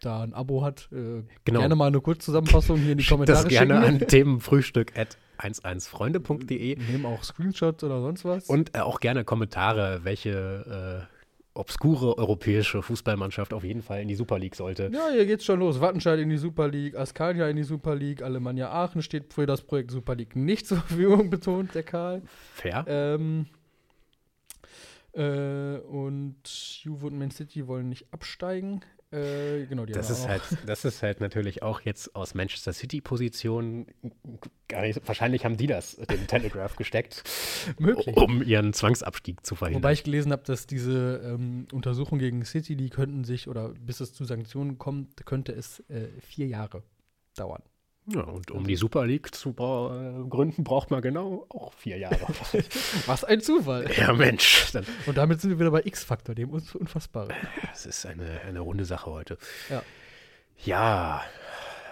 da 0.00 0.22
ein 0.22 0.32
Abo 0.34 0.62
hat, 0.62 0.88
äh, 0.92 1.22
Genau. 1.44 1.60
gerne 1.60 1.74
mal 1.76 1.86
eine 1.88 2.00
Kurzzusammenfassung 2.00 2.78
hier 2.78 2.92
in 2.92 2.98
die 2.98 3.04
Kommentare 3.04 3.42
das 3.44 3.48
gerne 3.48 3.80
schicken. 3.82 4.02
an 4.02 4.08
themenfrühstück 4.08 4.96
at 4.98 5.18
11freunde.de 5.38 6.76
Nehmen 6.90 7.06
auch 7.06 7.22
Screenshots 7.24 7.82
oder 7.84 8.00
sonst 8.00 8.24
was. 8.24 8.48
und 8.48 8.76
äh, 8.76 8.80
auch 8.80 9.00
gerne 9.00 9.24
Kommentare, 9.24 10.00
welche 10.04 11.06
äh, 11.08 11.16
obskure 11.54 12.16
europäische 12.16 12.80
Fußballmannschaft 12.82 13.52
auf 13.52 13.64
jeden 13.64 13.82
Fall 13.82 14.00
in 14.00 14.08
die 14.08 14.14
Super 14.14 14.38
League 14.38 14.54
sollte. 14.54 14.90
Ja, 14.92 15.08
hier 15.12 15.26
geht's 15.26 15.44
schon 15.44 15.58
los. 15.60 15.80
Wattenscheid 15.80 16.18
in 16.20 16.28
die 16.30 16.36
Super 16.38 16.68
League, 16.68 16.96
Askania 16.96 17.48
in 17.48 17.56
die 17.56 17.64
Super 17.64 17.94
League, 17.96 18.22
Alemannia 18.22 18.70
Aachen 18.70 19.02
steht 19.02 19.34
für 19.34 19.46
das 19.46 19.62
Projekt 19.62 19.90
Super 19.90 20.14
League 20.14 20.36
nicht 20.36 20.66
zur 20.66 20.78
Verfügung, 20.78 21.28
betont 21.30 21.74
der 21.74 21.82
Karl. 21.82 22.22
Fair. 22.54 22.84
Ähm, 22.86 23.46
äh, 25.12 25.78
und 25.78 26.42
Juve 26.82 27.06
und 27.06 27.18
Man 27.18 27.30
City 27.30 27.66
wollen 27.66 27.88
nicht 27.88 28.12
absteigen. 28.12 28.82
Äh, 29.12 29.66
genau, 29.66 29.86
die 29.86 29.92
Das 29.92 30.06
haben 30.06 30.14
ist 30.14 30.28
halt, 30.28 30.42
das 30.66 30.84
ist 30.84 31.02
halt 31.02 31.20
natürlich 31.20 31.64
auch 31.64 31.80
jetzt 31.80 32.14
aus 32.14 32.34
Manchester 32.34 32.72
City 32.72 33.00
Position 33.00 33.86
gar 34.68 34.82
nicht, 34.82 35.00
wahrscheinlich 35.04 35.44
haben 35.44 35.56
die 35.56 35.66
das 35.66 35.96
dem 35.96 36.28
Telegraph 36.28 36.76
gesteckt, 36.76 37.24
möglich. 37.80 38.16
um 38.16 38.40
ihren 38.40 38.72
Zwangsabstieg 38.72 39.44
zu 39.44 39.56
verhindern. 39.56 39.82
Wobei 39.82 39.94
ich 39.94 40.04
gelesen 40.04 40.30
habe, 40.30 40.44
dass 40.44 40.68
diese 40.68 41.22
ähm, 41.24 41.66
Untersuchungen 41.72 42.20
gegen 42.20 42.44
City, 42.44 42.76
die 42.76 42.88
könnten 42.88 43.24
sich, 43.24 43.48
oder 43.48 43.70
bis 43.70 43.98
es 43.98 44.12
zu 44.12 44.24
Sanktionen 44.24 44.78
kommt, 44.78 45.26
könnte 45.26 45.52
es 45.52 45.80
äh, 45.88 46.06
vier 46.20 46.46
Jahre 46.46 46.84
dauern. 47.34 47.62
Ja, 48.06 48.22
und 48.22 48.50
um 48.50 48.66
die 48.66 48.76
Super 48.76 49.06
League 49.06 49.34
zu 49.34 49.50
äh, 49.50 50.28
gründen, 50.28 50.64
braucht 50.64 50.90
man 50.90 51.00
genau 51.02 51.46
auch 51.48 51.72
vier 51.74 51.98
Jahre. 51.98 52.26
Was 53.06 53.24
ein 53.24 53.40
Zufall. 53.40 53.88
ja, 53.96 54.12
Mensch, 54.12 54.72
dann, 54.72 54.84
Und 55.06 55.16
damit 55.16 55.40
sind 55.40 55.50
wir 55.50 55.58
wieder 55.60 55.70
bei 55.70 55.82
X-Faktor, 55.84 56.34
dem 56.34 56.50
Unf- 56.50 56.76
Unfassbaren. 56.76 57.32
das 57.70 57.86
ist 57.86 58.06
eine, 58.06 58.40
eine 58.46 58.60
runde 58.60 58.84
Sache 58.84 59.10
heute. 59.10 59.38
Ja. 59.68 59.82
Ja, 60.64 61.22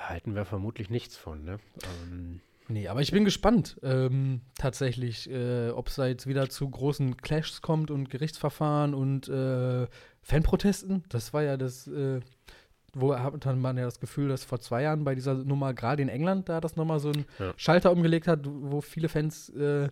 halten 0.07 0.35
wir 0.35 0.45
vermutlich 0.45 0.91
nichts 0.91 1.17
von, 1.17 1.45
ne? 1.45 1.59
Ähm, 2.05 2.41
Nee, 2.71 2.89
aber 2.89 3.01
ich 3.01 3.13
bin 3.13 3.25
gespannt, 3.25 3.79
ähm, 3.83 4.43
tatsächlich, 4.59 5.31
äh, 5.31 5.71
ob 5.71 5.89
es 5.89 5.95
da 5.95 6.07
jetzt 6.07 6.27
wieder 6.27 6.51
zu 6.51 6.69
großen 6.69 7.17
Clashs 7.17 7.63
kommt 7.63 7.91
und 7.91 8.11
Gerichtsverfahren 8.11 8.93
und 8.93 9.27
äh, 9.27 9.87
Fanprotesten. 10.21 11.03
Das 11.09 11.33
war 11.33 11.43
ja 11.43 11.57
das, 11.57 11.87
äh, 11.87 12.21
wo 13.01 13.17
hat 13.17 13.45
man 13.57 13.77
ja 13.77 13.85
das 13.85 14.01
Gefühl, 14.01 14.29
dass 14.29 14.45
vor 14.45 14.61
zwei 14.61 14.83
Jahren 14.83 15.05
bei 15.05 15.15
dieser 15.15 15.35
Nummer, 15.35 15.75
gerade 15.75 16.03
in 16.03 16.09
England, 16.09 16.49
da 16.49 16.61
das 16.61 16.77
nochmal 16.77 17.01
so 17.01 17.11
ein 17.11 17.25
Ja. 17.39 17.53
Schalter 17.57 17.93
umgelegt 17.93 18.27
hat, 18.29 18.41
wo 18.45 18.81
viele 18.81 19.09
Fans 19.09 19.49
äh, 19.51 19.89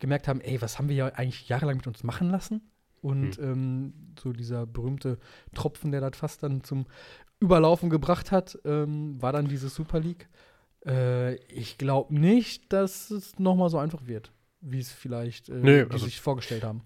gemerkt 0.00 0.28
haben, 0.28 0.40
ey, 0.40 0.60
was 0.60 0.78
haben 0.78 0.88
wir 0.88 0.96
ja 0.96 1.06
eigentlich 1.06 1.48
jahrelang 1.48 1.76
mit 1.76 1.86
uns 1.86 2.02
machen 2.04 2.30
lassen? 2.30 2.62
Und 3.00 3.38
ähm, 3.38 3.92
so 4.18 4.32
dieser 4.32 4.66
berühmte 4.66 5.18
Tropfen, 5.54 5.92
der 5.92 6.00
das 6.00 6.16
fast 6.18 6.42
dann 6.42 6.64
zum 6.64 6.86
Überlaufen 7.40 7.90
gebracht 7.90 8.32
hat, 8.32 8.58
ähm, 8.64 9.20
war 9.20 9.32
dann 9.32 9.46
diese 9.46 9.68
Super 9.68 10.00
League. 10.00 10.28
Äh, 10.86 11.34
ich 11.52 11.76
glaube 11.78 12.14
nicht, 12.14 12.72
dass 12.72 13.10
es 13.10 13.38
nochmal 13.38 13.68
so 13.68 13.78
einfach 13.78 14.06
wird, 14.06 14.32
wie 14.60 14.78
es 14.78 14.90
vielleicht 14.90 15.48
äh, 15.50 15.60
die 15.84 15.92
also- 15.92 16.04
sich 16.06 16.20
vorgestellt 16.20 16.64
haben. 16.64 16.82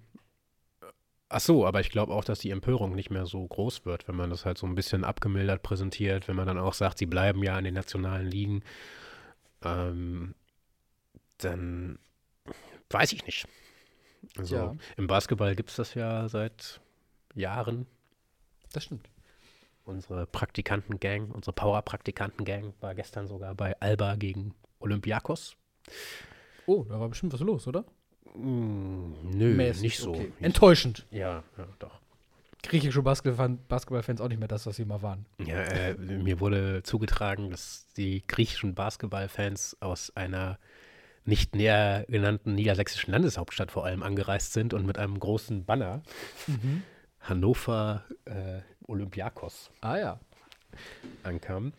Ach 1.31 1.41
so, 1.41 1.67
aber 1.67 1.81
ich 1.81 1.91
glaube 1.91 2.15
auch, 2.15 2.25
dass 2.25 2.39
die 2.39 2.51
Empörung 2.51 2.95
nicht 2.95 3.11
mehr 3.11 3.27
so 3.27 3.47
groß 3.47 3.85
wird, 3.85 4.09
wenn 4.09 4.17
man 4.17 4.31
das 4.31 4.47
halt 4.47 4.57
so 4.57 4.67
ein 4.67 4.75
bisschen 4.75 5.05
abgemildert 5.05 5.63
präsentiert, 5.63 6.27
wenn 6.27 6.37
man 6.37 6.47
dann 6.47 6.59
auch 6.59 6.73
sagt, 6.73 6.99
sie 6.99 7.07
bleiben 7.07 7.43
ja 7.43 7.59
in 7.59 7.65
den 7.65 7.75
nationalen 7.75 8.27
Ligen. 8.27 8.63
Ähm, 9.63 10.35
dann 11.37 11.99
weiß 12.91 13.13
ich 13.13 13.27
nicht. 13.27 13.47
Also 14.39 14.57
Ja. 14.57 14.75
im 14.97 15.07
Basketball 15.07 15.55
gibt 15.55 15.69
es 15.71 15.77
das 15.77 15.95
ja 15.95 16.29
seit 16.29 16.81
Jahren. 17.35 17.87
Das 18.73 18.85
stimmt. 18.85 19.09
Unsere 19.85 20.27
Praktikanten-Gang, 20.27 21.31
unsere 21.31 21.53
Power-Praktikanten-Gang 21.53 22.75
war 22.81 22.95
gestern 22.95 23.27
sogar 23.27 23.55
bei 23.55 23.79
Alba 23.81 24.17
gegen 24.17 24.55
Olympiakos. 24.81 25.57
Oh, 26.67 26.85
da 26.85 27.01
war 27.01 27.09
bestimmt 27.09 27.33
was 27.33 27.41
los, 27.41 27.67
oder? 27.67 27.85
Mm, 28.35 29.13
nö, 29.25 29.55
Mäßig, 29.55 29.83
nicht 29.83 29.99
so. 29.99 30.11
okay. 30.15 30.33
Enttäuschend. 30.41 31.07
Ja, 31.11 31.43
ja, 31.57 31.67
doch. 31.79 31.99
Griechische 32.63 33.03
Basketball- 33.03 33.57
Basketballfans 33.69 34.21
auch 34.21 34.29
nicht 34.29 34.39
mehr 34.39 34.49
das, 34.49 34.67
was 34.67 34.77
sie 34.77 34.85
mal 34.85 35.01
waren. 35.03 35.27
Ja, 35.45 35.61
äh, 35.63 35.95
mir 35.95 36.41
wurde 36.41 36.83
zugetragen, 36.83 37.51
dass 37.51 37.87
die 37.97 38.25
griechischen 38.27 38.75
Basketballfans 38.75 39.77
aus 39.81 40.15
einer 40.17 40.59
nicht 41.25 41.55
näher 41.55 42.05
genannten 42.09 42.55
niedersächsischen 42.55 43.13
Landeshauptstadt 43.13 43.71
vor 43.71 43.85
allem 43.85 44.03
angereist 44.03 44.53
sind 44.55 44.75
und 44.75 44.87
mit 44.87 44.99
einem 44.99 45.19
großen 45.21 45.65
Banner 45.67 46.03
Hannover 47.21 48.05
äh, 48.25 48.61
Olympiakos 48.87 49.71
Ah 49.81 49.97
ja. 49.99 50.21
ankamen. 51.23 51.73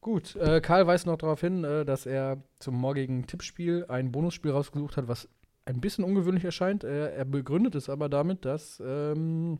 Gut, 0.00 0.36
äh, 0.36 0.60
Karl 0.60 0.86
weist 0.86 1.06
noch 1.06 1.16
darauf 1.18 1.40
hin, 1.40 1.64
äh, 1.64 1.84
dass 1.84 2.06
er 2.06 2.42
zum 2.58 2.76
morgigen 2.76 3.26
Tippspiel 3.26 3.86
ein 3.88 4.12
Bonusspiel 4.12 4.52
rausgesucht 4.52 4.96
hat, 4.96 5.08
was 5.08 5.28
ein 5.66 5.80
bisschen 5.80 6.04
ungewöhnlich 6.04 6.44
erscheint. 6.44 6.84
Er, 6.84 7.12
er 7.12 7.24
begründet 7.24 7.74
es 7.74 7.90
aber 7.90 8.08
damit, 8.08 8.44
dass 8.44 8.82
ähm, 8.84 9.58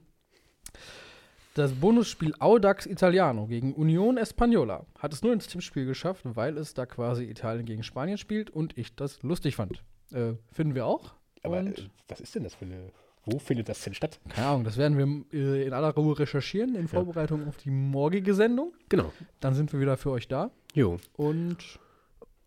das 1.55 1.73
Bonusspiel 1.73 2.35
Audax 2.39 2.87
Italiano 2.87 3.47
gegen 3.47 3.75
Union 3.75 4.17
Espagnola 4.17 4.87
hat 4.99 5.13
es 5.13 5.23
nur 5.23 5.33
ins 5.33 5.47
Tippspiel 5.47 5.87
geschafft, 5.87 6.23
weil 6.25 6.57
es 6.59 6.75
da 6.75 6.87
quasi 6.87 7.25
Italien 7.25 7.67
gegen 7.67 7.83
Spanien 7.83 8.19
spielt 8.19 8.51
und 8.51 8.77
ich 8.79 8.95
das 8.95 9.23
lustig 9.23 9.57
fand. 9.57 9.83
Äh, 10.13 10.35
finden 10.53 10.75
wir 10.75 10.87
auch. 10.87 11.15
Aber 11.43 11.59
und, 11.59 11.79
äh, 11.79 11.89
was 12.09 12.21
ist 12.21 12.35
denn 12.35 12.45
das 12.45 12.55
für 12.55 12.65
eine. 12.65 12.93
Wo 13.25 13.41
findet 13.41 13.69
das 13.69 13.83
denn 13.83 13.95
statt? 13.95 14.21
keine 14.29 14.47
Ahnung, 14.47 14.65
das 14.65 14.77
werden 14.77 14.97
wir 15.33 15.39
äh, 15.41 15.67
in 15.67 15.73
aller 15.73 15.91
Ruhe 15.91 16.17
recherchieren 16.17 16.77
in 16.77 16.87
Vorbereitung 16.87 17.49
auf 17.49 17.57
die 17.57 17.71
morgige 17.71 18.35
Sendung. 18.35 18.73
Genau. 18.89 19.13
Dann 19.41 19.55
sind 19.55 19.73
wir 19.73 19.81
wieder 19.81 19.97
für 19.97 20.13
euch 20.13 20.29
da. 20.29 20.53
Jo. 20.75 20.99
Und 21.15 21.81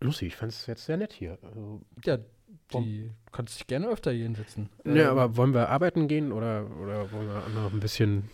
Lucy, 0.00 0.26
ich 0.26 0.36
fand 0.36 0.52
es 0.52 0.66
jetzt 0.66 0.86
sehr 0.86 0.96
nett 0.96 1.12
hier. 1.12 1.36
Also, 1.42 1.82
Ja, 2.06 2.18
die 2.72 3.08
du 3.08 3.32
kannst 3.32 3.58
dich 3.58 3.66
gerne 3.66 3.88
öfter 3.88 4.10
hier 4.12 4.24
hinsetzen. 4.24 4.68
ja, 4.84 4.92
Ähm, 4.92 5.08
aber 5.08 5.36
wollen 5.36 5.54
wir 5.54 5.68
arbeiten 5.68 6.08
gehen 6.08 6.32
oder, 6.32 6.66
oder 6.82 7.10
wollen 7.12 7.28
wir 7.28 7.60
noch 7.60 7.72
ein 7.72 7.80
bisschen. 7.80 8.28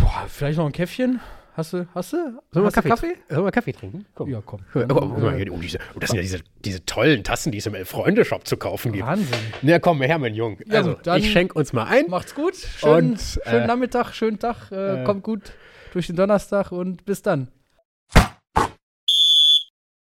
boah, 0.00 0.24
vielleicht 0.28 0.58
noch 0.58 0.66
ein 0.66 0.72
Käffchen? 0.72 1.20
Hast 1.54 1.72
du, 1.72 1.86
hast 1.94 2.12
du? 2.12 2.16
Sollen 2.52 2.64
wir 2.64 2.70
Kaffee, 2.70 2.88
Kaffee? 2.88 3.16
Sollen 3.28 3.44
wir 3.44 3.50
Kaffee 3.50 3.72
trinken? 3.72 4.06
Komm. 4.14 4.30
Ja, 4.30 4.40
komm. 4.44 4.60
Oh, 4.74 4.78
oh, 4.88 5.30
hier, 5.32 5.52
oh, 5.52 5.58
diese, 5.58 5.78
oh, 5.94 5.98
das 5.98 6.10
sind 6.10 6.16
ja 6.16 6.22
diese, 6.22 6.40
diese 6.64 6.84
tollen 6.86 7.24
Tassen, 7.24 7.50
die 7.52 7.58
es 7.58 7.66
im 7.66 7.74
Elf-Freunde-Shop 7.74 8.46
zu 8.46 8.56
kaufen 8.56 8.92
gibt. 8.92 9.04
Wahnsinn. 9.04 9.38
Na 9.62 9.78
komm, 9.78 10.00
her, 10.00 10.18
mein 10.18 10.34
Junge. 10.34 10.58
Ja, 10.66 10.76
also, 10.78 10.96
ich 11.16 11.30
schenke 11.30 11.58
uns 11.58 11.72
mal 11.72 11.84
ein. 11.84 12.06
Macht's 12.08 12.34
gut. 12.34 12.56
Schönen, 12.56 13.12
Und, 13.12 13.20
schönen 13.20 13.64
äh, 13.64 13.66
Nachmittag, 13.66 14.14
schönen 14.14 14.38
Tag. 14.38 14.70
Äh, 14.70 15.02
äh, 15.02 15.04
kommt 15.04 15.22
gut 15.24 15.52
durch 15.92 16.06
den 16.06 16.16
Donnerstag 16.16 16.70
und 16.72 17.04
bis 17.04 17.22
dann. 17.22 17.48